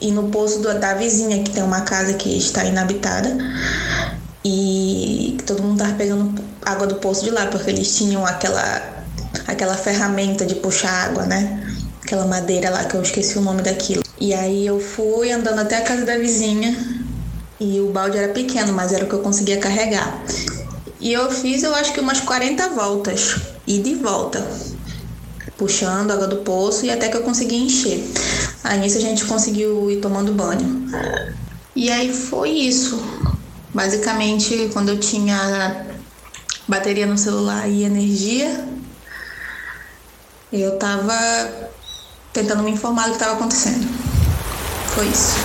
ir 0.00 0.12
no 0.12 0.24
poço 0.30 0.60
da 0.60 0.94
vizinha, 0.94 1.42
que 1.42 1.50
tem 1.50 1.62
uma 1.62 1.82
casa 1.82 2.14
que 2.14 2.36
está 2.36 2.64
inabitada. 2.64 3.36
E 4.44 5.36
todo 5.46 5.62
mundo 5.62 5.78
tava 5.78 5.94
pegando 5.94 6.42
água 6.64 6.86
do 6.86 6.96
poço 6.96 7.24
de 7.24 7.30
lá, 7.30 7.46
porque 7.46 7.70
eles 7.70 7.94
tinham 7.94 8.24
aquela 8.24 9.00
aquela 9.46 9.76
ferramenta 9.76 10.44
de 10.44 10.56
puxar 10.56 10.90
água, 10.90 11.24
né? 11.24 11.60
aquela 12.10 12.26
madeira 12.26 12.70
lá 12.70 12.84
que 12.84 12.96
eu 12.96 13.02
esqueci 13.02 13.38
o 13.38 13.40
nome 13.40 13.62
daquilo. 13.62 14.02
E 14.20 14.34
aí 14.34 14.66
eu 14.66 14.78
fui 14.78 15.32
andando 15.32 15.60
até 15.60 15.78
a 15.78 15.82
casa 15.82 16.04
da 16.04 16.18
vizinha 16.18 16.76
e 17.58 17.80
o 17.80 17.90
balde 17.90 18.18
era 18.18 18.30
pequeno, 18.34 18.70
mas 18.70 18.92
era 18.92 19.06
o 19.06 19.08
que 19.08 19.14
eu 19.14 19.20
conseguia 19.20 19.56
carregar. 19.56 20.22
E 21.00 21.10
eu 21.10 21.30
fiz, 21.30 21.62
eu 21.62 21.74
acho 21.74 21.94
que 21.94 22.00
umas 22.00 22.20
40 22.20 22.68
voltas 22.68 23.36
e 23.66 23.78
de 23.78 23.94
volta, 23.94 24.46
puxando 25.56 26.10
água 26.10 26.26
do 26.26 26.36
poço 26.36 26.84
e 26.84 26.90
até 26.90 27.08
que 27.08 27.16
eu 27.16 27.22
consegui 27.22 27.56
encher. 27.56 28.04
Aí 28.62 28.78
nisso 28.78 28.98
a 28.98 29.00
gente 29.00 29.24
conseguiu 29.24 29.90
ir 29.90 30.02
tomando 30.02 30.34
banho. 30.34 30.86
E 31.74 31.90
aí 31.90 32.12
foi 32.12 32.50
isso. 32.50 33.02
Basicamente, 33.72 34.68
quando 34.74 34.90
eu 34.90 35.00
tinha 35.00 35.86
bateria 36.68 37.06
no 37.06 37.16
celular 37.16 37.66
e 37.66 37.84
energia, 37.84 38.66
eu 40.52 40.76
tava 40.76 41.14
tentando 42.34 42.62
me 42.62 42.70
informar 42.70 43.04
do 43.04 43.10
que 43.10 43.16
estava 43.16 43.32
acontecendo. 43.32 44.09
Foi 44.94 45.06
isso. 45.06 45.38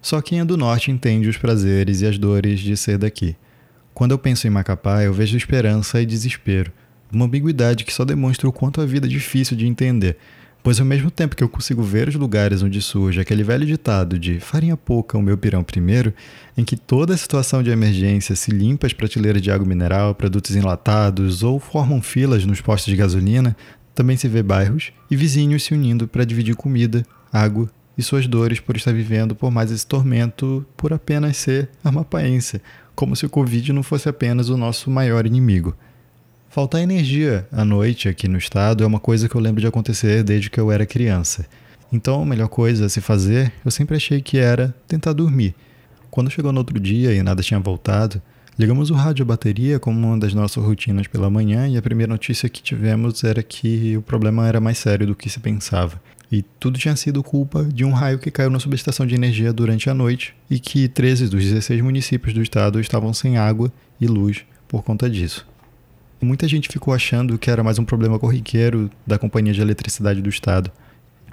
Só 0.00 0.20
quem 0.20 0.40
é 0.40 0.44
do 0.44 0.56
norte 0.56 0.90
entende 0.90 1.28
os 1.28 1.36
prazeres 1.36 2.00
e 2.02 2.06
as 2.06 2.18
dores 2.18 2.60
de 2.60 2.76
ser 2.76 2.98
daqui. 2.98 3.36
Quando 3.94 4.10
eu 4.10 4.18
penso 4.18 4.46
em 4.46 4.50
Macapá, 4.50 5.02
eu 5.02 5.12
vejo 5.12 5.36
esperança 5.36 6.00
e 6.00 6.06
desespero, 6.06 6.72
uma 7.12 7.26
ambiguidade 7.26 7.84
que 7.84 7.92
só 7.92 8.04
demonstra 8.04 8.48
o 8.48 8.52
quanto 8.52 8.80
a 8.80 8.86
vida 8.86 9.06
é 9.06 9.10
difícil 9.10 9.56
de 9.56 9.66
entender 9.66 10.16
Pois 10.62 10.78
ao 10.78 10.86
mesmo 10.86 11.10
tempo 11.10 11.34
que 11.34 11.42
eu 11.42 11.48
consigo 11.48 11.82
ver 11.82 12.08
os 12.08 12.14
lugares 12.14 12.62
onde 12.62 12.80
surge 12.80 13.20
aquele 13.20 13.42
velho 13.42 13.66
ditado 13.66 14.16
de 14.16 14.38
farinha 14.38 14.76
pouca, 14.76 15.18
o 15.18 15.22
meu 15.22 15.36
pirão 15.36 15.64
primeiro, 15.64 16.14
em 16.56 16.64
que 16.64 16.76
toda 16.76 17.16
situação 17.16 17.64
de 17.64 17.70
emergência 17.70 18.36
se 18.36 18.52
limpa 18.52 18.86
as 18.86 18.92
prateleiras 18.92 19.42
de 19.42 19.50
água 19.50 19.66
mineral, 19.66 20.14
produtos 20.14 20.54
enlatados 20.54 21.42
ou 21.42 21.58
formam 21.58 22.00
filas 22.00 22.44
nos 22.44 22.60
postos 22.60 22.92
de 22.92 22.96
gasolina, 22.96 23.56
também 23.92 24.16
se 24.16 24.28
vê 24.28 24.40
bairros 24.40 24.92
e 25.10 25.16
vizinhos 25.16 25.64
se 25.64 25.74
unindo 25.74 26.06
para 26.06 26.24
dividir 26.24 26.54
comida, 26.54 27.04
água 27.32 27.68
e 27.98 28.02
suas 28.02 28.28
dores 28.28 28.60
por 28.60 28.76
estar 28.76 28.92
vivendo 28.92 29.34
por 29.34 29.50
mais 29.50 29.72
esse 29.72 29.84
tormento 29.86 30.64
por 30.76 30.92
apenas 30.92 31.38
ser 31.38 31.70
amapaense, 31.82 32.62
como 32.94 33.16
se 33.16 33.26
o 33.26 33.30
Covid 33.30 33.72
não 33.72 33.82
fosse 33.82 34.08
apenas 34.08 34.48
o 34.48 34.56
nosso 34.56 34.88
maior 34.92 35.26
inimigo. 35.26 35.74
Faltar 36.52 36.82
energia 36.82 37.48
à 37.50 37.64
noite 37.64 38.10
aqui 38.10 38.28
no 38.28 38.36
estado 38.36 38.84
é 38.84 38.86
uma 38.86 39.00
coisa 39.00 39.26
que 39.26 39.34
eu 39.34 39.40
lembro 39.40 39.62
de 39.62 39.66
acontecer 39.66 40.22
desde 40.22 40.50
que 40.50 40.60
eu 40.60 40.70
era 40.70 40.84
criança. 40.84 41.46
Então, 41.90 42.20
a 42.20 42.26
melhor 42.26 42.48
coisa 42.48 42.84
a 42.84 42.88
se 42.90 43.00
fazer, 43.00 43.50
eu 43.64 43.70
sempre 43.70 43.96
achei 43.96 44.20
que 44.20 44.36
era 44.36 44.74
tentar 44.86 45.14
dormir. 45.14 45.54
Quando 46.10 46.30
chegou 46.30 46.52
no 46.52 46.58
outro 46.58 46.78
dia 46.78 47.14
e 47.14 47.22
nada 47.22 47.42
tinha 47.42 47.58
voltado, 47.58 48.20
Ligamos 48.58 48.90
o 48.90 48.94
rádio 48.94 49.22
à 49.22 49.26
bateria 49.26 49.80
como 49.80 50.06
uma 50.06 50.18
das 50.18 50.34
nossas 50.34 50.62
rotinas 50.62 51.06
pela 51.06 51.30
manhã 51.30 51.66
e 51.66 51.78
a 51.78 51.82
primeira 51.82 52.12
notícia 52.12 52.50
que 52.50 52.62
tivemos 52.62 53.24
era 53.24 53.42
que 53.42 53.96
o 53.96 54.02
problema 54.02 54.46
era 54.46 54.60
mais 54.60 54.76
sério 54.76 55.06
do 55.06 55.16
que 55.16 55.30
se 55.30 55.40
pensava. 55.40 55.98
E 56.30 56.42
tudo 56.60 56.78
tinha 56.78 56.94
sido 56.94 57.22
culpa 57.22 57.64
de 57.64 57.82
um 57.82 57.92
raio 57.92 58.18
que 58.18 58.30
caiu 58.30 58.50
na 58.50 58.60
subestação 58.60 59.06
de 59.06 59.14
energia 59.14 59.54
durante 59.54 59.88
a 59.88 59.94
noite 59.94 60.34
e 60.50 60.60
que 60.60 60.86
13 60.86 61.28
dos 61.28 61.42
16 61.42 61.80
municípios 61.80 62.34
do 62.34 62.42
estado 62.42 62.78
estavam 62.78 63.14
sem 63.14 63.38
água 63.38 63.72
e 63.98 64.06
luz 64.06 64.44
por 64.68 64.82
conta 64.82 65.08
disso. 65.08 65.50
Muita 66.22 66.46
gente 66.46 66.68
ficou 66.68 66.94
achando 66.94 67.36
que 67.36 67.50
era 67.50 67.64
mais 67.64 67.80
um 67.80 67.84
problema 67.84 68.16
corriqueiro 68.16 68.88
da 69.04 69.18
Companhia 69.18 69.52
de 69.52 69.60
Eletricidade 69.60 70.22
do 70.22 70.28
Estado 70.28 70.70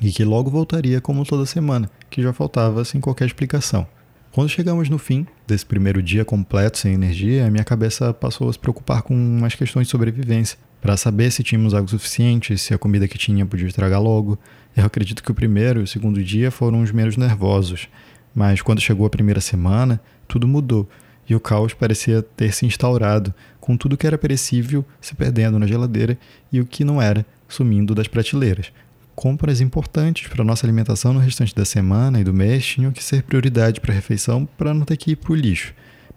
e 0.02 0.12
que 0.12 0.24
logo 0.24 0.50
voltaria 0.50 1.00
como 1.00 1.24
toda 1.24 1.46
semana, 1.46 1.88
que 2.10 2.24
já 2.24 2.34
faltava 2.34 2.84
sem 2.84 3.00
qualquer 3.00 3.28
explicação. 3.28 3.86
Quando 4.32 4.50
chegamos 4.50 4.90
no 4.90 4.98
fim 4.98 5.28
desse 5.46 5.64
primeiro 5.64 6.02
dia 6.02 6.26
completo 6.26 6.80
sem 6.80 6.96
energia, 6.96 7.46
a 7.46 7.52
minha 7.52 7.64
cabeça 7.64 8.12
passou 8.16 8.50
a 8.50 8.54
se 8.54 8.58
preocupar 8.58 9.04
com 9.04 9.14
umas 9.14 9.54
questões 9.54 9.86
de 9.86 9.92
sobrevivência, 9.92 10.58
para 10.82 10.98
saber 10.98 11.30
se 11.30 11.44
tínhamos 11.44 11.76
água 11.76 11.88
suficiente, 11.88 12.58
se 12.58 12.74
a 12.74 12.78
comida 12.80 13.08
que 13.08 13.18
tinha 13.18 13.46
podia 13.46 13.68
estragar 13.68 14.02
logo. 14.02 14.40
Eu 14.76 14.86
acredito 14.86 15.22
que 15.22 15.30
o 15.30 15.36
primeiro 15.36 15.82
e 15.82 15.84
o 15.84 15.88
segundo 15.88 16.24
dia 16.24 16.50
foram 16.50 16.82
os 16.82 16.92
menos 16.92 17.16
nervosos, 17.16 17.88
mas 18.34 18.60
quando 18.60 18.82
chegou 18.82 19.06
a 19.06 19.10
primeira 19.10 19.40
semana, 19.40 20.02
tudo 20.28 20.48
mudou 20.48 20.90
e 21.30 21.36
o 21.36 21.40
caos 21.40 21.74
parecia 21.74 22.24
ter 22.24 22.52
se 22.52 22.66
instaurado, 22.66 23.34
com 23.70 23.78
tudo 23.78 23.96
que 23.96 24.08
era 24.08 24.18
perecível 24.18 24.84
se 25.00 25.14
perdendo 25.14 25.60
na 25.60 25.68
geladeira 25.68 26.18
e 26.52 26.60
o 26.60 26.66
que 26.66 26.84
não 26.84 27.00
era 27.00 27.24
sumindo 27.48 27.94
das 27.94 28.08
prateleiras 28.08 28.72
compras 29.16 29.62
importantes 29.62 30.28
para 30.28 30.44
nossa 30.44 30.66
alimentação 30.66 31.14
no 31.14 31.20
restante 31.20 31.54
da 31.54 31.64
semana 31.64 32.20
e 32.20 32.24
do 32.24 32.34
mês 32.34 32.66
tinham 32.66 32.92
que 32.92 33.04
ser 33.04 33.22
prioridade 33.22 33.80
para 33.80 33.92
a 33.92 33.96
refeição 33.96 34.48
para 34.58 34.74
não 34.74 34.86
ter 34.86 34.98
que 34.98 35.12
ir 35.12 35.18
para 35.18 35.34
o 35.34 35.36
lixo. 35.36 35.72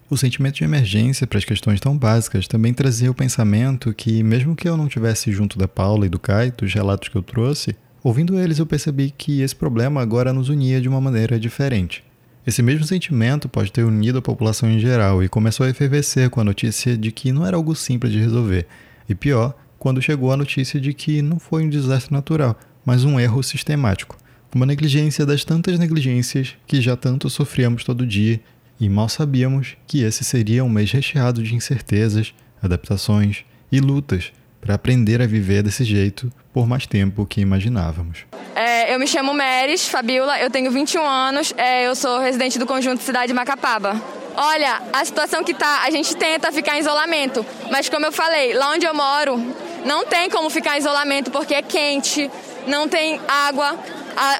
O 0.09 0.17
sentimento 0.17 0.55
de 0.55 0.65
emergência 0.65 1.27
para 1.27 1.37
as 1.37 1.45
questões 1.45 1.79
tão 1.79 1.99
básicas 1.99 2.49
também 2.49 2.73
trazia 2.73 3.11
o 3.11 3.15
pensamento 3.15 3.93
que, 3.93 4.23
mesmo 4.23 4.57
que 4.57 4.67
eu 4.67 4.77
não 4.77 4.89
tivesse 4.89 5.31
junto 5.31 5.59
da 5.59 5.69
Paula 5.69 6.07
e 6.07 6.09
do 6.09 6.19
Kai, 6.19 6.53
dos 6.53 6.73
relatos 6.73 7.11
que 7.11 7.17
eu 7.17 7.23
trouxe, 7.23 7.77
ouvindo 8.03 8.39
eles 8.39 8.61
eu 8.61 8.67
percebi 8.67 9.11
que 9.11 9.43
esse 9.43 9.55
problema 9.55 10.01
agora 10.01 10.33
nos 10.33 10.49
unia 10.49 10.81
de 10.81 10.89
uma 10.89 11.03
maneira 11.03 11.39
diferente. 11.39 12.03
Esse 12.45 12.61
mesmo 12.61 12.85
sentimento 12.85 13.49
pode 13.49 13.71
ter 13.71 13.85
unido 13.85 14.19
a 14.19 14.23
população 14.23 14.69
em 14.69 14.81
geral 14.81 15.23
e 15.23 15.29
começou 15.29 15.65
a 15.65 15.71
efervescer 15.71 16.29
com 16.29 16.41
a 16.41 16.45
notícia 16.45 16.97
de 16.97 17.13
que 17.13 17.31
não 17.31 17.47
era 17.47 17.57
algo 17.57 17.75
simples 17.75 18.13
de 18.13 18.19
resolver. 18.19 18.67
E 19.09 19.15
pior, 19.15 19.55
quando 19.79 20.03
chegou 20.03 20.33
a 20.33 20.37
notícia 20.37 20.81
de 20.81 20.93
que 20.93 21.23
não 21.23 21.39
foi 21.39 21.65
um 21.65 21.69
desastre 21.69 22.13
natural, 22.13 22.59
mas 22.85 23.05
um 23.05 23.21
erro 23.21 23.43
sistemático, 23.45 24.17
uma 24.53 24.67
negligência 24.67 25.25
das 25.25 25.45
tantas 25.45 25.79
negligências 25.79 26.57
que 26.67 26.81
já 26.81 26.97
tanto 26.97 27.31
sofríamos 27.31 27.85
todo 27.85 28.07
dia 28.07 28.41
e 28.79 28.89
mal 28.89 29.09
sabíamos 29.09 29.77
que 29.87 30.03
esse 30.03 30.25
seria 30.25 30.65
um 30.65 30.69
mês 30.69 30.91
recheado 30.91 31.43
de 31.45 31.55
incertezas, 31.55 32.35
adaptações 32.61 33.45
e 33.71 33.79
lutas 33.79 34.33
para 34.61 34.75
aprender 34.75 35.23
a 35.23 35.27
viver 35.27 35.63
desse 35.63 35.85
jeito 35.85 36.31
por 36.53 36.67
mais 36.67 36.87
tempo 36.87 37.25
que 37.25 37.41
imaginávamos. 37.41 38.25
É, 38.55 38.95
eu 38.95 38.99
me 38.99 39.07
chamo 39.07 39.33
Meres 39.33 39.89
Fabiola, 39.89 40.39
eu 40.39 40.51
tenho 40.51 40.71
21 40.71 41.03
anos, 41.03 41.55
é, 41.57 41.87
eu 41.87 41.95
sou 41.95 42.19
residente 42.19 42.59
do 42.59 42.67
conjunto 42.67 43.03
Cidade 43.03 43.33
Macapaba. 43.33 44.01
Olha, 44.37 44.83
a 44.93 45.05
situação 45.05 45.43
que 45.43 45.55
tá, 45.55 45.83
a 45.85 45.91
gente 45.91 46.15
tenta 46.17 46.53
ficar 46.53 46.77
em 46.77 46.81
isolamento, 46.81 47.45
mas 47.71 47.89
como 47.89 48.05
eu 48.05 48.13
falei, 48.13 48.53
lá 48.53 48.71
onde 48.71 48.85
eu 48.85 48.95
moro, 48.95 49.39
não 49.85 50.05
tem 50.05 50.29
como 50.29 50.51
ficar 50.51 50.77
em 50.77 50.81
isolamento 50.81 51.31
porque 51.31 51.55
é 51.55 51.63
quente, 51.63 52.31
não 52.67 52.87
tem 52.87 53.21
água. 53.27 53.79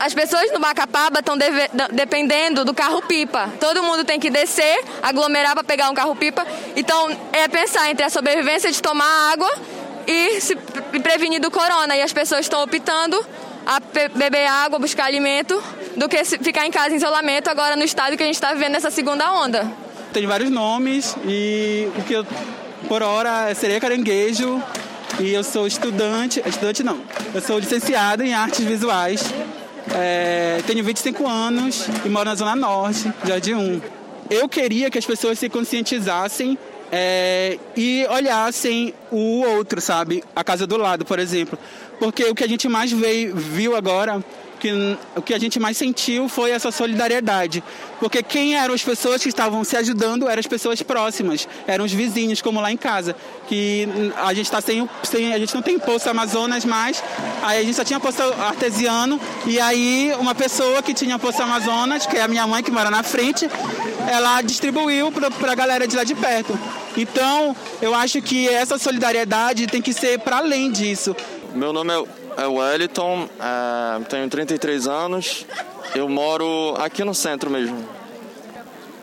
As 0.01 0.13
pessoas 0.13 0.53
no 0.53 0.61
Macapaba 0.61 1.21
estão 1.21 1.35
dependendo 1.91 2.63
do 2.63 2.75
carro-pipa. 2.75 3.51
Todo 3.59 3.83
mundo 3.83 4.05
tem 4.05 4.21
que 4.21 4.29
descer, 4.29 4.85
aglomerar 5.03 5.55
para 5.55 5.65
pegar 5.65 5.89
um 5.89 5.95
carro-pipa. 5.95 6.47
Então, 6.77 7.09
é 7.33 7.49
pensar 7.49 7.91
entre 7.91 8.05
a 8.05 8.11
sobrevivência 8.11 8.71
de 8.71 8.83
tomar 8.83 9.33
água 9.33 9.51
e 10.07 10.41
se 10.43 10.55
prevenir 11.03 11.41
do 11.41 11.51
corona. 11.51 11.97
E 11.97 12.03
as 12.03 12.13
pessoas 12.13 12.43
estão 12.43 12.63
optando 12.63 13.27
a 13.67 13.81
beber 14.15 14.47
água, 14.47 14.79
buscar 14.79 15.05
alimento, 15.05 15.63
do 15.97 16.09
que 16.09 16.25
ficar 16.25 16.67
em 16.67 16.71
casa 16.71 16.95
em 16.95 16.97
isolamento 16.97 17.49
agora 17.49 17.77
no 17.77 17.85
estado 17.85 18.17
que 18.17 18.23
a 18.23 18.27
gente 18.27 18.35
está 18.35 18.53
vivendo 18.53 18.73
nessa 18.73 18.91
segunda 18.91 19.33
onda. 19.33 19.71
Tem 20.13 20.27
vários 20.27 20.51
nomes 20.51 21.17
e 21.25 21.89
o 21.97 22.03
que 22.03 22.13
eu, 22.15 22.27
por 22.89 23.03
hora 23.03 23.55
seria 23.55 23.81
caranguejo, 23.81 24.63
e 25.21 25.33
eu 25.33 25.45
sou 25.45 25.67
estudante, 25.67 26.43
estudante 26.47 26.83
não, 26.83 27.01
eu 27.35 27.41
sou 27.41 27.59
licenciada 27.59 28.25
em 28.25 28.35
artes 28.35 28.65
visuais, 28.65 29.23
é, 29.95 30.61
tenho 30.67 30.83
25 30.85 31.27
anos 31.27 31.87
e 32.05 32.09
moro 32.09 32.27
na 32.27 32.35
Zona 32.35 32.57
Norte, 32.57 33.13
Jardim 33.25 33.55
1. 33.55 33.83
Eu 34.31 34.49
queria 34.49 34.91
que 34.91 34.99
as 34.99 35.05
pessoas 35.05 35.39
se 35.39 35.49
conscientizassem 35.49 36.57
é, 36.95 37.59
e 37.75 38.07
olhassem 38.11 38.93
o 39.11 39.41
outro, 39.41 39.81
sabe? 39.81 40.23
A 40.37 40.45
casa 40.45 40.67
do 40.67 40.77
lado, 40.77 41.07
por 41.07 41.19
exemplo. 41.19 41.59
Porque 41.99 42.25
o 42.25 42.35
que 42.35 42.45
a 42.45 42.49
gente 42.49 42.69
mais 42.69 42.93
veio, 42.93 43.35
viu 43.35 43.75
agora 43.75 44.23
que 44.63 44.97
o 45.17 45.21
que 45.21 45.35
a 45.35 45.39
gente 45.41 45.59
mais 45.59 45.77
sentiu 45.77 46.29
foi 46.29 46.53
essa 46.53 46.71
solidariedade. 46.71 47.65
Porque 47.99 48.23
quem 48.23 48.57
eram 48.57 48.73
as 48.73 48.83
pessoas 48.83 49.21
que 49.21 49.29
estavam 49.29 49.65
se 49.65 49.77
ajudando 49.77 50.29
eram 50.29 50.39
as 50.39 50.47
pessoas 50.47 50.81
próximas, 50.81 51.49
eram 51.67 51.85
os 51.85 51.93
vizinhos, 51.93 52.41
como 52.41 52.61
lá 52.61 52.71
em 52.71 52.77
casa. 52.77 53.17
Que 53.49 53.89
a 54.17 54.33
gente 54.33 54.47
está 54.47 54.61
sem, 54.61 54.89
sem. 55.03 55.35
A 55.35 55.39
gente 55.39 55.53
não 55.53 55.63
tem 55.63 55.81
poço 55.81 56.09
Amazonas 56.09 56.65
mais, 56.65 57.03
aí 57.43 57.59
a 57.59 57.63
gente 57.65 57.75
só 57.75 57.83
tinha 57.83 57.99
poço 57.99 58.23
artesiano, 58.23 59.21
e 59.47 59.59
aí 59.59 60.15
uma 60.21 60.35
pessoa 60.35 60.81
que 60.81 60.95
tinha 60.95 61.19
poço 61.19 61.43
Amazonas, 61.43 62.07
que 62.07 62.17
é 62.17 62.23
a 62.23 62.29
minha 62.29 62.47
mãe 62.47 62.63
que 62.63 62.71
mora 62.71 62.89
na 62.91 63.03
frente, 63.03 63.51
ela 64.09 64.43
distribuiu 64.43 65.11
para 65.11 65.53
a 65.53 65.55
galera 65.57 65.89
de 65.89 65.97
lá 65.97 66.05
de 66.05 66.15
perto. 66.15 66.57
Então, 66.97 67.57
eu 67.81 67.95
acho 67.95 68.23
que 68.23 68.49
essa 68.49 68.79
solidariedade 68.79 69.67
tem 69.67 69.83
que 69.83 69.93
ser 69.93 70.21
para 70.21 70.37
além 70.37 70.71
disso. 70.71 71.17
Meu 71.53 71.73
nome 71.73 71.93
é 71.93 72.22
é 72.37 72.47
o 72.47 72.55
Wellington, 72.55 73.29
é, 73.39 74.05
tenho 74.05 74.29
33 74.29 74.87
anos, 74.87 75.47
eu 75.95 76.09
moro 76.09 76.75
aqui 76.79 77.05
no 77.05 77.15
centro 77.15 77.51
mesmo. 77.51 77.87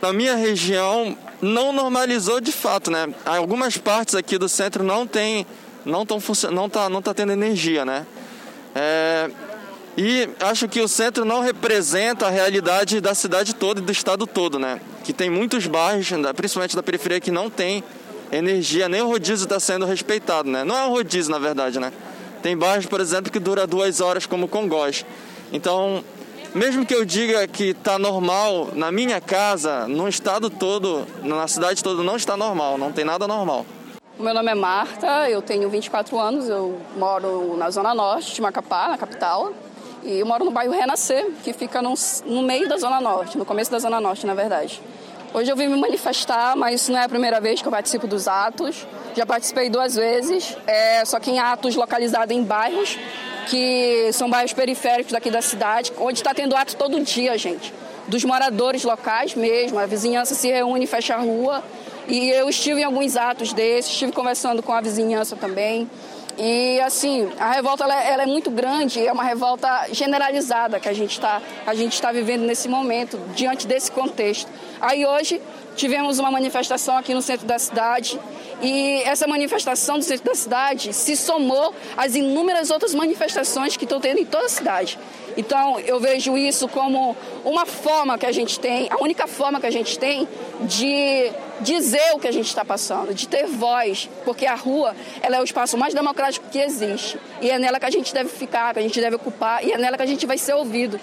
Na 0.02 0.14
minha 0.14 0.36
região 0.36 1.18
não 1.42 1.72
normalizou 1.72 2.40
de 2.40 2.52
fato, 2.52 2.90
né? 2.90 3.08
Algumas 3.26 3.78
partes 3.78 4.16
aqui 4.16 4.38
do 4.38 4.48
centro 4.48 4.84
não 4.84 5.06
tem, 5.06 5.46
não 5.86 6.04
estão 6.04 6.20
não 6.52 6.70
tá, 6.70 6.90
não 6.90 7.02
tá 7.02 7.14
tendo 7.14 7.32
energia, 7.32 7.86
né? 7.86 8.06
É, 8.76 9.30
e 9.98 10.30
acho 10.40 10.68
que 10.68 10.80
o 10.80 10.88
centro 10.88 11.26
não 11.26 11.42
representa 11.42 12.28
a 12.28 12.30
realidade 12.30 13.02
da 13.02 13.14
cidade 13.14 13.54
toda 13.54 13.82
e 13.82 13.84
do 13.84 13.92
estado 13.92 14.26
todo, 14.26 14.58
né? 14.58 14.80
Que 15.04 15.12
tem 15.12 15.30
muitos 15.30 15.68
bairros, 15.68 16.08
principalmente 16.36 16.76
da 16.76 16.84
periferia, 16.84 17.20
que 17.20 17.32
não 17.32 17.50
tem 17.50 17.84
energia, 18.32 18.88
nem 18.88 19.02
o 19.02 19.08
rodízio 19.08 19.44
está 19.44 19.60
sendo 19.60 19.86
respeitado, 19.86 20.50
né? 20.50 20.64
Não 20.64 20.78
é 20.78 20.86
um 20.86 20.92
rodízio, 20.92 21.32
na 21.32 21.40
verdade, 21.40 21.80
né? 21.80 21.92
Tem 22.42 22.58
bairros, 22.58 22.86
por 22.86 23.02
exemplo, 23.02 23.32
que 23.32 23.40
dura 23.40 23.68
duas 23.68 24.00
horas, 24.00 24.26
como 24.26 24.48
Congós. 24.48 25.06
Então, 25.52 26.04
mesmo 26.56 26.86
que 26.86 26.96
eu 26.96 27.04
diga 27.06 27.48
que 27.48 27.70
está 27.72 28.00
normal 28.00 28.70
na 28.74 28.92
minha 28.92 29.20
casa, 29.20 29.88
no 29.88 30.08
estado 30.08 30.50
todo, 30.50 31.06
na 31.24 31.48
cidade 31.48 31.84
toda, 31.84 32.02
não 32.02 32.16
está 32.16 32.38
normal, 32.38 32.78
não 32.78 32.92
tem 32.92 33.06
nada 33.06 33.28
normal. 33.28 33.66
Meu 34.18 34.34
nome 34.34 34.52
é 34.52 34.56
Marta, 34.56 35.30
eu 35.30 35.42
tenho 35.42 35.70
24 35.70 36.20
anos, 36.20 36.50
eu 36.50 36.80
moro 36.98 37.56
na 37.56 37.70
Zona 37.70 37.94
Norte 37.94 38.36
de 38.36 38.42
Macapá, 38.42 38.90
na 38.90 38.98
capital. 38.98 39.54
E 40.04 40.20
eu 40.20 40.26
moro 40.26 40.44
no 40.46 40.52
bairro 40.52 40.74
Renascer, 40.74 41.32
que 41.44 41.54
fica 41.54 41.82
no, 41.82 41.94
no 42.26 42.42
meio 42.42 42.68
da 42.68 42.78
Zona 42.78 43.00
Norte, 43.00 43.38
no 43.38 43.46
começo 43.46 43.70
da 43.70 43.80
Zona 43.80 44.00
Norte, 44.00 44.26
na 44.26 44.34
verdade. 44.34 44.82
Hoje 45.32 45.52
eu 45.52 45.56
vim 45.56 45.68
me 45.68 45.78
manifestar, 45.78 46.56
mas 46.56 46.82
isso 46.82 46.92
não 46.92 47.00
é 47.00 47.04
a 47.04 47.10
primeira 47.10 47.40
vez 47.40 47.62
que 47.62 47.68
eu 47.68 47.72
participo 47.72 48.08
dos 48.08 48.28
atos. 48.28 48.88
Já 49.16 49.28
participei 49.28 49.70
duas 49.70 49.96
vezes, 49.96 50.58
é, 50.66 51.06
só 51.06 51.20
que 51.20 51.30
em 51.30 51.38
atos 51.38 51.76
localizados 51.76 52.36
em 52.36 52.44
bairros, 52.44 52.98
que 53.48 54.10
são 54.12 54.28
bairros 54.28 54.54
periféricos 54.54 55.12
daqui 55.12 55.30
da 55.30 55.42
cidade, 55.42 55.94
onde 56.00 56.18
está 56.18 56.34
tendo 56.34 56.56
ato 56.56 56.76
todo 56.76 57.00
dia, 57.02 57.38
gente. 57.38 57.72
Dos 58.08 58.24
moradores 58.24 58.84
locais 58.84 59.36
mesmo, 59.36 59.78
a 59.78 59.86
vizinhança 59.86 60.34
se 60.34 60.48
reúne, 60.48 60.88
fecha 60.88 61.14
a 61.14 61.20
rua. 61.20 61.64
E 62.08 62.32
eu 62.32 62.50
estive 62.50 62.82
em 62.82 62.84
alguns 62.84 63.16
atos 63.16 63.54
desses, 63.54 63.92
estive 63.92 64.12
conversando 64.12 64.64
com 64.64 64.74
a 64.74 64.82
vizinhança 64.82 65.36
também. 65.36 65.88
E 66.42 66.80
assim, 66.80 67.30
a 67.38 67.52
revolta 67.52 67.84
ela, 67.84 68.02
é, 68.02 68.14
ela 68.14 68.24
é 68.24 68.26
muito 68.26 68.50
grande, 68.50 69.06
é 69.06 69.12
uma 69.12 69.26
revolta 69.26 69.88
generalizada 69.92 70.80
que 70.80 70.88
a 70.88 70.94
gente 70.94 71.12
está 71.12 71.42
está 71.90 72.14
vivendo 72.14 72.44
nesse 72.44 72.70
momento 72.70 73.20
diante 73.36 73.68
desse 73.68 73.92
contexto. 73.92 74.50
Aí 74.80 75.06
hoje 75.06 75.42
tivemos 75.80 76.20
uma 76.20 76.30
manifestação 76.30 76.98
aqui 76.98 77.14
no 77.14 77.22
centro 77.22 77.48
da 77.48 77.58
cidade 77.58 78.20
e 78.62 79.02
essa 79.04 79.26
manifestação 79.26 79.98
do 79.98 80.04
centro 80.04 80.26
da 80.26 80.36
cidade 80.36 80.92
se 80.94 81.16
somou 81.16 81.74
às 81.96 82.16
inúmeras 82.16 82.70
outras 82.70 82.94
manifestações 82.94 83.78
que 83.78 83.86
estão 83.86 84.02
tendo 84.02 84.20
em 84.20 84.26
toda 84.26 84.46
a 84.46 84.50
cidade. 84.50 85.00
Então, 85.38 85.80
eu 85.80 85.98
vejo 85.98 86.38
isso 86.38 86.68
como 86.68 87.16
uma 87.46 87.66
forma 87.66 88.18
que 88.18 88.26
a 88.26 88.32
gente 88.32 88.60
tem, 88.60 88.90
a 88.90 89.02
única 89.02 89.26
forma 89.26 89.58
que 89.62 89.68
a 89.68 89.72
gente 89.72 89.98
tem 89.98 90.28
de 90.62 91.32
dizer 91.62 92.12
o 92.14 92.20
que 92.20 92.28
a 92.28 92.34
gente 92.34 92.48
está 92.48 92.66
passando, 92.66 93.14
de 93.14 93.26
ter 93.26 93.46
voz, 93.46 94.10
porque 94.26 94.46
a 94.46 94.56
rua 94.56 94.94
ela 95.22 95.38
é 95.38 95.40
o 95.40 95.46
espaço 95.46 95.78
mais 95.78 95.94
democrático 95.94 96.46
que 96.52 96.60
existe. 96.60 97.18
E 97.42 97.50
é 97.50 97.58
nela 97.58 97.80
que 97.80 97.86
a 97.86 97.90
gente 97.90 98.14
deve 98.14 98.28
ficar, 98.28 98.74
que 98.74 98.80
a 98.80 98.84
gente 98.84 99.00
deve 99.00 99.16
ocupar, 99.16 99.64
e 99.64 99.72
é 99.72 99.78
nela 99.78 99.96
que 99.96 100.04
a 100.04 100.08
gente 100.08 100.26
vai 100.26 100.38
ser 100.38 100.56
ouvido. 100.56 101.00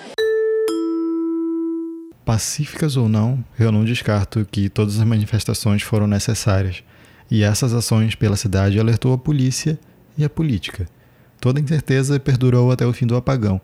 Pacíficas 2.27 2.97
ou 2.97 3.09
não, 3.09 3.45
eu 3.57 3.71
não 3.71 3.85
descarto 3.85 4.45
que 4.51 4.69
todas 4.69 4.99
as 4.99 5.07
manifestações 5.07 5.83
foram 5.83 6.09
necessárias. 6.09 6.83
E 7.31 7.45
essas 7.45 7.73
ações 7.73 8.17
pela 8.17 8.35
cidade 8.35 8.81
alertou 8.81 9.13
a 9.13 9.19
polícia 9.19 9.79
e 10.19 10.25
a 10.25 10.29
política. 10.29 10.89
Toda 11.41 11.61
incerteza 11.61 12.19
perdurou 12.19 12.73
até 12.73 12.85
o 12.85 12.93
fim 12.93 13.07
do 13.07 13.15
apagão, 13.15 13.61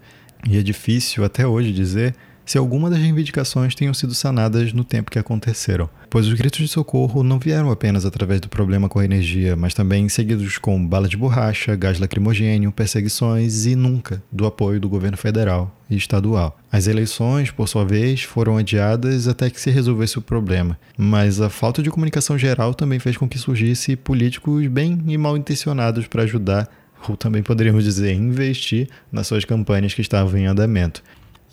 e 0.48 0.56
é 0.56 0.62
difícil 0.62 1.24
até 1.24 1.44
hoje 1.44 1.72
dizer 1.72 2.14
se 2.44 2.58
alguma 2.58 2.90
das 2.90 2.98
reivindicações 2.98 3.74
tenham 3.74 3.94
sido 3.94 4.14
sanadas 4.14 4.72
no 4.72 4.84
tempo 4.84 5.10
que 5.10 5.18
aconteceram, 5.18 5.88
pois 6.10 6.26
os 6.26 6.34
gritos 6.34 6.60
de 6.60 6.68
socorro 6.68 7.22
não 7.22 7.38
vieram 7.38 7.70
apenas 7.70 8.04
através 8.04 8.40
do 8.40 8.48
problema 8.48 8.88
com 8.88 8.98
a 8.98 9.04
energia, 9.04 9.56
mas 9.56 9.74
também 9.74 10.08
seguidos 10.08 10.58
com 10.58 10.84
bala 10.86 11.08
de 11.08 11.16
borracha, 11.16 11.76
gás 11.76 11.98
lacrimogênio, 11.98 12.72
perseguições 12.72 13.66
e 13.66 13.74
nunca 13.74 14.22
do 14.30 14.46
apoio 14.46 14.80
do 14.80 14.88
governo 14.88 15.16
federal 15.16 15.74
e 15.88 15.96
estadual. 15.96 16.58
As 16.70 16.86
eleições, 16.86 17.50
por 17.50 17.68
sua 17.68 17.84
vez, 17.84 18.22
foram 18.22 18.56
adiadas 18.56 19.28
até 19.28 19.48
que 19.48 19.60
se 19.60 19.70
resolvesse 19.70 20.18
o 20.18 20.22
problema, 20.22 20.78
mas 20.96 21.40
a 21.40 21.48
falta 21.48 21.82
de 21.82 21.90
comunicação 21.90 22.36
geral 22.36 22.74
também 22.74 22.98
fez 22.98 23.16
com 23.16 23.28
que 23.28 23.38
surgisse 23.38 23.96
políticos 23.96 24.66
bem 24.66 25.02
e 25.06 25.16
mal 25.16 25.36
intencionados 25.36 26.06
para 26.06 26.22
ajudar 26.22 26.68
ou 27.08 27.16
também 27.16 27.42
poderíamos 27.42 27.84
dizer 27.84 28.12
investir 28.12 28.88
nas 29.10 29.26
suas 29.26 29.44
campanhas 29.44 29.94
que 29.94 30.00
estavam 30.00 30.38
em 30.38 30.46
andamento. 30.46 31.02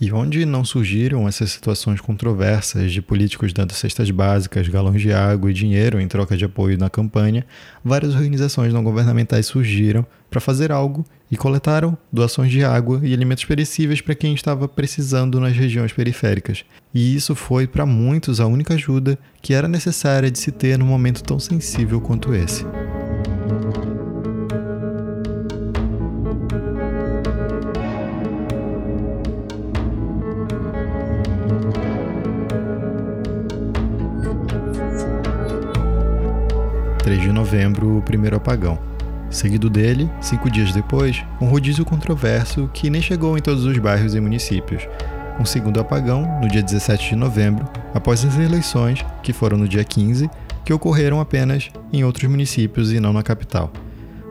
E 0.02 0.14
onde 0.14 0.46
não 0.46 0.64
surgiram 0.64 1.28
essas 1.28 1.52
situações 1.52 2.00
controversas 2.00 2.94
de 2.94 3.02
políticos 3.02 3.52
dando 3.52 3.74
cestas 3.74 4.10
básicas, 4.10 4.70
galões 4.70 5.02
de 5.02 5.12
água 5.12 5.52
e 5.52 5.54
dinheiro 5.54 6.00
em 6.00 6.08
troca 6.08 6.38
de 6.38 6.46
apoio 6.46 6.78
na 6.78 6.90
campanha, 6.90 7.46
várias 7.84 8.16
organizações 8.16 8.74
não 8.74 8.82
governamentais 8.82 9.48
surgiram 9.48 10.06
para 10.30 10.40
fazer 10.40 10.72
algo 10.72 11.06
e 11.30 11.36
coletaram 11.36 11.98
doações 12.14 12.50
de 12.50 12.64
água 12.64 13.02
e 13.04 13.14
alimentos 13.14 13.44
perecíveis 13.44 14.00
para 14.00 14.16
quem 14.16 14.34
estava 14.34 14.70
precisando 14.70 15.38
nas 15.38 15.56
regiões 15.56 15.92
periféricas. 15.92 16.64
E 16.94 17.14
isso 17.14 17.36
foi 17.36 17.68
para 17.68 17.86
muitos 17.86 18.40
a 18.40 18.46
única 18.46 18.76
ajuda 18.76 19.20
que 19.42 19.54
era 19.54 19.68
necessária 19.68 20.32
de 20.32 20.40
se 20.40 20.52
ter 20.52 20.78
num 20.78 20.86
momento 20.86 21.22
tão 21.22 21.40
sensível 21.40 22.00
quanto 22.00 22.34
esse. 22.34 22.66
3 37.10 37.24
de 37.24 37.32
novembro, 37.32 37.98
o 37.98 38.04
primeiro 38.04 38.36
apagão. 38.36 38.78
Seguido 39.32 39.68
dele, 39.68 40.08
cinco 40.22 40.48
dias 40.48 40.72
depois, 40.72 41.26
um 41.42 41.48
rodízio 41.48 41.84
controverso 41.84 42.70
que 42.72 42.88
nem 42.88 43.02
chegou 43.02 43.36
em 43.36 43.42
todos 43.42 43.66
os 43.66 43.76
bairros 43.80 44.14
e 44.14 44.20
municípios. 44.20 44.88
Um 45.40 45.44
segundo 45.44 45.80
apagão, 45.80 46.40
no 46.40 46.48
dia 46.48 46.62
17 46.62 47.10
de 47.10 47.16
novembro, 47.16 47.68
após 47.96 48.24
as 48.24 48.38
eleições, 48.38 49.04
que 49.24 49.34
foram 49.34 49.58
no 49.58 49.68
dia 49.68 49.84
15, 49.84 50.30
que 50.64 50.72
ocorreram 50.72 51.20
apenas 51.20 51.72
em 51.92 52.04
outros 52.04 52.30
municípios 52.30 52.94
e 52.94 53.00
não 53.00 53.12
na 53.12 53.24
capital. 53.24 53.74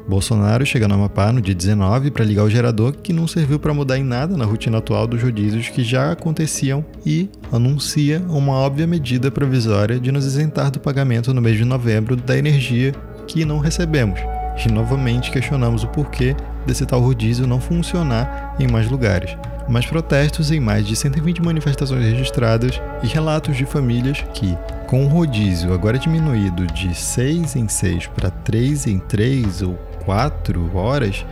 Bolsonaro 0.09 0.64
chega 0.64 0.88
no 0.88 0.94
Amapá 0.94 1.31
no 1.31 1.38
dia 1.38 1.55
19 1.55 2.11
para 2.11 2.25
ligar 2.25 2.42
o 2.42 2.49
gerador 2.49 2.94
que 2.94 3.12
não 3.12 3.29
serviu 3.29 3.59
para 3.59 3.75
mudar 3.75 3.99
em 3.99 4.03
nada 4.03 4.38
na 4.38 4.47
rotina 4.47 4.79
atual 4.79 5.07
dos 5.07 5.23
rodízios 5.23 5.68
que 5.68 5.85
já 5.85 6.11
aconteciam 6.11 6.83
e 7.05 7.29
anuncia 7.53 8.25
uma 8.27 8.55
óbvia 8.55 8.87
medida 8.87 9.31
provisória 9.31 10.01
de 10.01 10.11
nos 10.11 10.25
isentar 10.25 10.71
do 10.71 10.81
pagamento 10.81 11.35
no 11.35 11.42
mês 11.42 11.59
de 11.59 11.64
novembro 11.66 12.16
da 12.16 12.38
energia 12.38 12.94
que 13.27 13.44
não 13.44 13.59
recebemos. 13.59 14.18
E 14.64 14.73
novamente 14.73 15.31
questionamos 15.31 15.85
o 15.85 15.88
porquê 15.88 16.35
desse 16.66 16.87
tal 16.87 17.01
rodízio 17.01 17.47
não 17.47 17.61
funcionar 17.61 18.57
em 18.59 18.66
mais 18.66 18.90
lugares. 18.90 19.37
Mais 19.68 19.85
protestos 19.85 20.51
em 20.51 20.59
mais 20.59 20.87
de 20.87 20.97
120 20.97 21.42
manifestações 21.42 22.03
registradas 22.03 22.81
e 23.03 23.07
relatos 23.07 23.57
de 23.57 23.66
famílias 23.66 24.25
que, 24.33 24.57
com 24.87 25.05
o 25.05 25.09
rodízio 25.09 25.75
agora 25.75 25.99
diminuído 25.99 26.66
de 26.66 26.94
6 26.94 27.57
em 27.57 27.68
6 27.68 28.07
para 28.09 28.31
3 28.31 28.87
em 28.87 28.99
3 28.99 29.62
ou 29.62 29.88
quatro 30.09 30.75
horas 30.75 31.27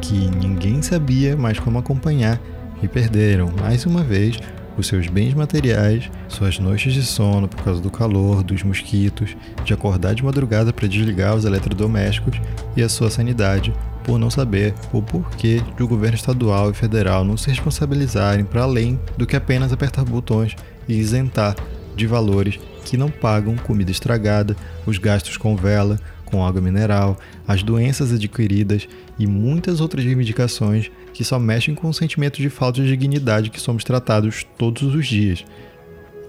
que 0.00 0.14
ninguém 0.14 0.80
sabia 0.80 1.36
mais 1.36 1.58
como 1.58 1.80
acompanhar 1.80 2.40
e 2.80 2.86
perderam 2.86 3.52
mais 3.60 3.84
uma 3.84 4.00
vez 4.00 4.38
os 4.78 4.86
seus 4.86 5.08
bens 5.08 5.34
materiais, 5.34 6.08
suas 6.28 6.56
noites 6.60 6.94
de 6.94 7.02
sono 7.02 7.48
por 7.48 7.64
causa 7.64 7.80
do 7.80 7.90
calor, 7.90 8.44
dos 8.44 8.62
mosquitos, 8.62 9.36
de 9.64 9.74
acordar 9.74 10.14
de 10.14 10.24
madrugada 10.24 10.72
para 10.72 10.86
desligar 10.86 11.34
os 11.34 11.44
eletrodomésticos 11.44 12.40
e 12.76 12.82
a 12.84 12.88
sua 12.88 13.10
sanidade 13.10 13.74
por 14.04 14.20
não 14.20 14.30
saber 14.30 14.72
o 14.92 15.02
porquê 15.02 15.60
do 15.76 15.88
governo 15.88 16.14
estadual 16.14 16.70
e 16.70 16.74
federal 16.74 17.24
não 17.24 17.36
se 17.36 17.48
responsabilizarem 17.48 18.44
para 18.44 18.62
além 18.62 19.00
do 19.16 19.26
que 19.26 19.34
apenas 19.34 19.72
apertar 19.72 20.04
botões 20.04 20.54
e 20.86 20.94
isentar 20.94 21.56
de 21.96 22.06
valores 22.06 22.60
que 22.84 22.96
não 22.96 23.10
pagam 23.10 23.56
comida 23.56 23.90
estragada, 23.90 24.56
os 24.86 24.96
gastos 24.96 25.36
com 25.36 25.56
vela, 25.56 25.98
com 26.32 26.44
água 26.44 26.62
mineral, 26.62 27.18
as 27.46 27.62
doenças 27.62 28.10
adquiridas 28.10 28.88
e 29.18 29.26
muitas 29.26 29.82
outras 29.82 30.02
reivindicações 30.02 30.90
que 31.12 31.22
só 31.22 31.38
mexem 31.38 31.74
com 31.74 31.88
o 31.88 31.94
sentimento 31.94 32.40
de 32.40 32.48
falta 32.48 32.80
de 32.80 32.88
dignidade 32.88 33.50
que 33.50 33.60
somos 33.60 33.84
tratados 33.84 34.46
todos 34.56 34.82
os 34.94 35.06
dias. 35.06 35.44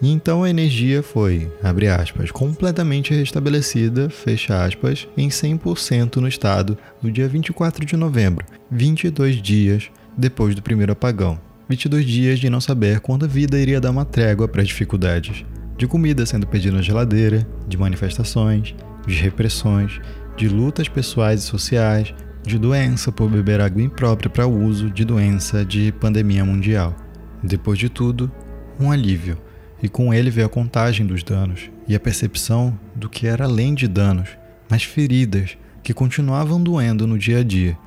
E 0.02 0.12
então 0.12 0.44
a 0.44 0.50
energia 0.50 1.02
foi, 1.02 1.50
abre 1.63 1.88
aspas, 1.88 2.30
completamente 2.30 3.13
restabelecida, 3.13 4.10
fecha 4.10 4.66
aspas, 4.66 5.08
em 5.16 5.30
100% 5.30 6.18
no 6.18 6.28
estado 6.28 6.78
no 7.02 7.10
dia 7.10 7.28
24 7.30 7.86
de 7.86 7.96
novembro, 7.96 8.46
22 8.70 9.42
dias 9.42 9.89
depois 10.18 10.54
do 10.54 10.62
primeiro 10.62 10.92
apagão. 10.92 11.39
22 11.70 12.06
dias 12.06 12.39
de 12.39 12.50
não 12.50 12.60
saber 12.60 13.00
quando 13.00 13.24
a 13.24 13.28
vida 13.28 13.58
iria 13.58 13.80
dar 13.80 13.92
uma 13.92 14.04
trégua 14.04 14.50
para 14.50 14.62
as 14.62 14.68
dificuldades. 14.68 15.46
De 15.78 15.88
comida 15.88 16.26
sendo 16.26 16.46
pedida 16.46 16.76
na 16.76 16.84
geladeira, 16.84 17.48
de 17.66 17.78
manifestações, 17.78 18.76
de 19.06 19.16
repressões, 19.16 20.00
de 20.36 20.48
lutas 20.48 20.88
pessoais 20.88 21.42
e 21.42 21.48
sociais, 21.48 22.13
de 22.46 22.58
doença 22.58 23.12
por 23.12 23.30
beber 23.30 23.62
água 23.62 23.82
imprópria 23.82 24.30
para 24.30 24.48
uso, 24.48 24.89
de 24.89 25.06
doença 25.06 25.63
de 25.63 25.92
pandemia 25.94 26.44
mundial. 26.44 26.96
Depois 27.42 27.80
de 27.80 27.89
tudo, 27.89 28.32
um 28.80 28.92
alívio, 28.92 29.38
e 29.82 29.89
com 29.89 30.13
ele 30.13 30.30
veio 30.30 30.48
a 30.48 30.50
contagem 30.50 31.06
dos 31.06 31.24
danos 31.24 31.70
e 31.88 31.96
a 31.96 32.00
percepção 32.00 32.78
do 32.96 33.10
que 33.10 33.28
era 33.28 33.46
além 33.46 33.74
de 33.74 33.88
danos, 33.88 34.30
mas 34.70 34.84
feridas 34.84 35.58
que 35.84 35.94
continuavam 35.94 36.62
doendo 36.62 37.06
no 37.06 37.18
dia 37.18 37.39
a 37.39 37.44
dia. 37.44 37.78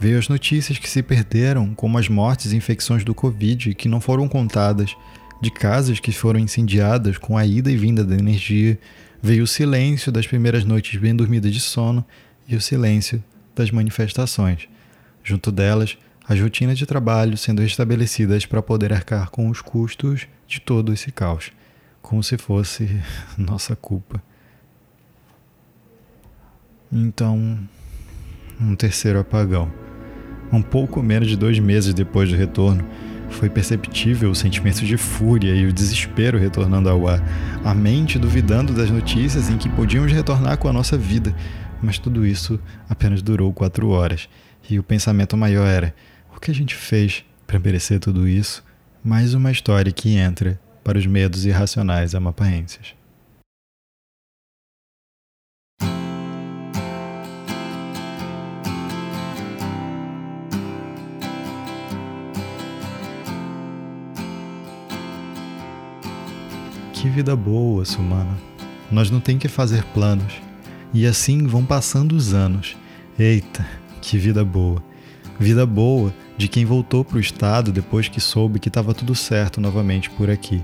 Veio 0.00 0.18
as 0.18 0.28
notícias 0.28 0.78
que 0.78 0.88
se 0.88 1.02
perderam, 1.02 1.74
como 1.74 1.98
as 1.98 2.08
mortes 2.08 2.52
e 2.52 2.56
infecções 2.56 3.04
do 3.04 3.14
Covid 3.14 3.74
que 3.74 3.88
não 3.88 4.00
foram 4.00 4.26
contadas, 4.26 4.96
de 5.40 5.50
casas 5.50 6.00
que 6.00 6.10
foram 6.10 6.40
incendiadas 6.40 7.18
com 7.18 7.36
a 7.36 7.44
ida 7.44 7.70
e 7.70 7.76
vinda 7.76 8.02
da 8.02 8.16
energia, 8.16 8.78
Veio 9.22 9.44
o 9.44 9.46
silêncio 9.46 10.10
das 10.10 10.26
primeiras 10.26 10.64
noites 10.64 11.00
bem 11.00 11.14
dormidas 11.14 11.52
de 11.52 11.60
sono 11.60 12.04
e 12.48 12.56
o 12.56 12.60
silêncio 12.60 13.22
das 13.54 13.70
manifestações. 13.70 14.68
Junto 15.22 15.52
delas, 15.52 15.96
as 16.28 16.40
rotinas 16.40 16.76
de 16.76 16.84
trabalho 16.86 17.36
sendo 17.36 17.62
restabelecidas 17.62 18.44
para 18.44 18.60
poder 18.60 18.92
arcar 18.92 19.30
com 19.30 19.48
os 19.48 19.60
custos 19.60 20.26
de 20.48 20.60
todo 20.60 20.92
esse 20.92 21.12
caos, 21.12 21.52
como 22.00 22.20
se 22.20 22.36
fosse 22.36 23.00
nossa 23.38 23.76
culpa. 23.76 24.20
Então, 26.90 27.58
um 28.60 28.74
terceiro 28.74 29.20
apagão. 29.20 29.72
Um 30.52 30.60
pouco 30.60 31.00
menos 31.00 31.28
de 31.28 31.36
dois 31.36 31.60
meses 31.60 31.94
depois 31.94 32.28
do 32.28 32.36
retorno, 32.36 32.84
foi 33.32 33.48
perceptível 33.50 34.30
o 34.30 34.34
sentimento 34.34 34.84
de 34.84 34.96
fúria 34.96 35.54
e 35.54 35.66
o 35.66 35.72
desespero 35.72 36.38
retornando 36.38 36.88
ao 36.88 37.08
ar, 37.08 37.20
a 37.64 37.74
mente 37.74 38.18
duvidando 38.18 38.72
das 38.72 38.90
notícias 38.90 39.48
em 39.48 39.58
que 39.58 39.68
podíamos 39.68 40.12
retornar 40.12 40.58
com 40.58 40.68
a 40.68 40.72
nossa 40.72 40.96
vida. 40.96 41.34
Mas 41.82 41.98
tudo 41.98 42.26
isso 42.26 42.60
apenas 42.88 43.22
durou 43.22 43.52
quatro 43.52 43.88
horas, 43.88 44.28
e 44.70 44.78
o 44.78 44.82
pensamento 44.82 45.36
maior 45.36 45.66
era: 45.66 45.94
o 46.36 46.38
que 46.38 46.50
a 46.50 46.54
gente 46.54 46.74
fez 46.74 47.24
para 47.46 47.58
merecer 47.58 47.98
tudo 47.98 48.28
isso? 48.28 48.62
Mais 49.02 49.34
uma 49.34 49.50
história 49.50 49.90
que 49.90 50.16
entra 50.16 50.60
para 50.84 50.98
os 50.98 51.06
medos 51.06 51.44
irracionais 51.44 52.14
amapaenses. 52.14 52.94
Que 67.02 67.08
vida 67.08 67.34
boa, 67.34 67.84
Sumana. 67.84 68.38
Nós 68.88 69.10
não 69.10 69.18
tem 69.18 69.36
que 69.36 69.48
fazer 69.48 69.82
planos. 69.86 70.34
E 70.94 71.04
assim 71.04 71.48
vão 71.48 71.64
passando 71.64 72.12
os 72.12 72.32
anos. 72.32 72.76
Eita, 73.18 73.66
que 74.00 74.16
vida 74.16 74.44
boa. 74.44 74.80
Vida 75.36 75.66
boa 75.66 76.14
de 76.38 76.46
quem 76.46 76.64
voltou 76.64 77.04
para 77.04 77.16
o 77.16 77.20
estado 77.20 77.72
depois 77.72 78.06
que 78.06 78.20
soube 78.20 78.60
que 78.60 78.68
estava 78.68 78.94
tudo 78.94 79.16
certo 79.16 79.60
novamente 79.60 80.10
por 80.10 80.30
aqui. 80.30 80.62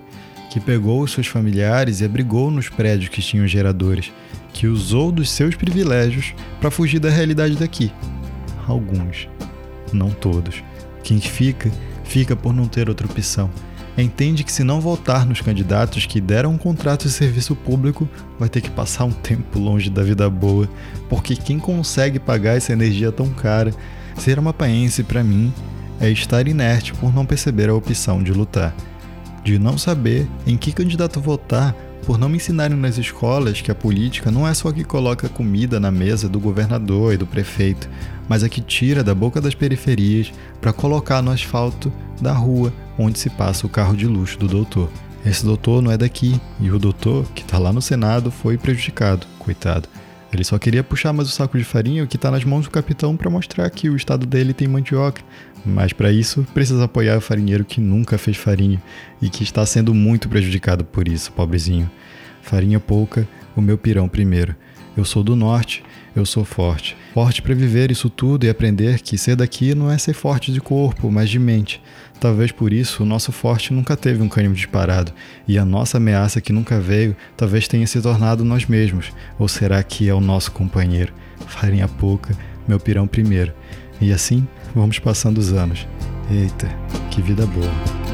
Que 0.49 0.61
pegou 0.61 1.03
os 1.03 1.11
seus 1.11 1.27
familiares 1.27 2.01
e 2.01 2.05
abrigou 2.05 2.53
nos 2.53 2.69
prédios 2.69 3.09
que 3.09 3.21
tinham 3.21 3.49
geradores. 3.49 4.13
Que 4.53 4.69
usou 4.69 5.11
dos 5.11 5.29
seus 5.31 5.57
privilégios 5.57 6.35
para 6.61 6.71
fugir 6.71 7.01
da 7.01 7.11
realidade 7.11 7.57
daqui. 7.57 7.91
Alguns, 8.65 9.29
não 9.93 10.11
todos. 10.11 10.63
Quem 11.03 11.19
fica, 11.19 11.69
fica 12.05 12.37
por 12.37 12.55
não 12.55 12.69
ter 12.69 12.89
outra 12.89 13.09
opção 13.09 13.51
entende 14.03 14.45
que 14.45 14.53
se 14.53 14.63
não 14.63 14.81
votar 14.81 15.27
nos 15.27 15.41
candidatos 15.41 16.07
que 16.07 16.21
deram 16.21 16.53
um 16.53 16.59
contrato 16.59 17.05
de 17.05 17.11
serviço 17.11 17.57
público, 17.57 18.09
vai 18.39 18.49
ter 18.49 18.61
que 18.61 18.71
passar 18.71 19.05
um 19.05 19.11
tempo 19.11 19.59
longe 19.59 19.91
da 19.91 20.03
vida 20.03 20.29
boa, 20.31 20.69
porque 21.09 21.35
quem 21.35 21.59
consegue 21.59 22.19
pagar 22.19 22.57
essa 22.57 22.73
energia 22.73 23.11
tão 23.11 23.29
cara, 23.31 23.75
ser 24.17 24.39
amapaense 24.39 25.03
para 25.03 25.25
mim 25.25 25.53
é 26.01 26.09
estar 26.11 26.47
inerte 26.47 26.93
por 26.95 27.13
não 27.13 27.27
perceber 27.27 27.69
a 27.69 27.75
opção 27.75 28.23
de 28.23 28.33
lutar, 28.33 28.75
de 29.43 29.59
não 29.59 29.77
saber 29.77 30.29
em 30.47 30.57
que 30.57 30.73
candidato 30.73 31.21
votar 31.21 31.75
por 32.09 32.17
não 32.17 32.29
me 32.29 32.37
ensinarem 32.37 32.77
nas 32.77 32.97
escolas 32.97 33.61
que 33.61 33.71
a 33.71 33.75
política 33.75 34.31
não 34.31 34.49
é 34.49 34.55
só 34.55 34.73
que 34.73 34.85
coloca 34.85 35.29
comida 35.29 35.79
na 35.79 35.91
mesa 35.91 36.29
do 36.29 36.41
governador 36.41 37.13
e 37.13 37.17
do 37.17 37.27
prefeito, 37.27 37.89
mas 38.29 38.43
é 38.43 38.49
que 38.49 38.61
tira 38.61 39.05
da 39.05 39.15
boca 39.15 39.41
das 39.41 39.55
periferias 39.55 40.33
para 40.61 40.73
colocar 40.73 41.21
no 41.21 41.31
asfalto 41.31 41.93
da 42.23 42.33
rua 42.33 42.73
onde 42.99 43.19
se 43.19 43.31
passa 43.31 43.67
o 43.67 43.71
carro 43.71 43.97
de 43.97 44.07
luxo 44.07 44.39
do 44.39 44.49
doutor. 44.49 44.91
Esse 45.25 45.45
doutor 45.45 45.83
não 45.83 45.91
é 45.91 45.97
daqui, 45.97 46.41
e 46.61 46.71
o 46.71 46.79
doutor, 46.79 47.27
que 47.35 47.43
está 47.43 47.59
lá 47.59 47.73
no 47.73 47.83
Senado, 47.83 48.31
foi 48.31 48.57
prejudicado, 48.57 49.27
coitado. 49.39 49.89
Ele 50.33 50.45
só 50.45 50.59
queria 50.59 50.85
puxar 50.85 51.13
mais 51.13 51.29
o 51.29 51.33
saco 51.33 51.57
de 51.57 51.65
farinha 51.65 52.07
que 52.07 52.17
está 52.17 52.31
nas 52.31 52.45
mãos 52.45 52.65
do 52.65 52.71
capitão 52.71 53.17
para 53.17 53.31
mostrar 53.31 53.69
que 53.71 53.89
o 53.89 53.97
estado 53.97 54.27
dele 54.27 54.53
tem 54.53 54.69
mandioca. 54.69 55.23
Mas 55.65 55.93
para 55.93 56.13
isso, 56.13 56.47
precisa 56.55 56.85
apoiar 56.85 57.17
o 57.17 57.21
farinheiro 57.21 57.65
que 57.65 57.81
nunca 57.81 58.19
fez 58.19 58.37
farinha 58.37 58.83
e 59.21 59.29
que 59.29 59.43
está 59.43 59.65
sendo 59.65 59.95
muito 59.95 60.29
prejudicado 60.29 60.85
por 60.85 61.09
isso, 61.09 61.33
pobrezinho. 61.33 61.91
Farinha 62.43 62.79
pouca, 62.79 63.27
o 63.57 63.61
meu 63.61 63.77
pirão 63.77 64.09
primeiro. 64.09 64.55
Eu 64.97 65.05
sou 65.05 65.23
do 65.23 65.35
norte, 65.35 65.83
eu 66.19 66.27
sou 66.27 66.45
forte. 66.45 66.97
Forte 67.15 67.41
para 67.41 67.55
viver 67.55 67.91
isso 67.91 68.11
tudo 68.11 68.45
e 68.45 68.49
aprender 68.49 69.01
que 69.01 69.17
ser 69.17 69.37
daqui 69.37 69.75
não 69.75 69.91
é 69.91 69.97
ser 69.99 70.15
forte 70.15 70.53
de 70.53 70.61
corpo, 70.61 71.11
mas 71.11 71.31
de 71.31 71.39
mente. 71.39 71.81
Talvez 72.21 72.51
por 72.51 72.73
isso 72.73 73.03
o 73.03 73.07
nosso 73.07 73.31
forte 73.31 73.73
nunca 73.73 73.97
teve 73.97 74.23
um 74.23 74.29
cânimo 74.29 74.55
disparado, 74.55 75.13
e 75.47 75.57
a 75.57 75.65
nossa 75.65 75.99
ameaça 75.99 76.41
que 76.41 76.53
nunca 76.53 76.81
veio 76.81 77.17
talvez 77.37 77.69
tenha 77.69 77.87
se 77.87 78.01
tornado 78.01 78.45
nós 78.45 78.67
mesmos, 78.67 79.13
ou 79.39 79.47
será 79.47 79.83
que 79.83 80.09
é 80.09 80.15
o 80.15 80.21
nosso 80.21 80.51
companheiro? 80.51 81.13
Farinha 81.47 81.87
pouca, 81.87 82.37
meu 82.67 82.81
pirão 82.81 83.07
primeiro. 83.07 83.53
E 84.01 84.13
assim 84.13 84.47
vamos 84.75 84.99
passando 84.99 85.39
os 85.39 85.53
anos. 85.53 85.87
Eita, 86.31 86.69
que 87.11 87.23
vida 87.23 87.47
boa. 87.47 88.08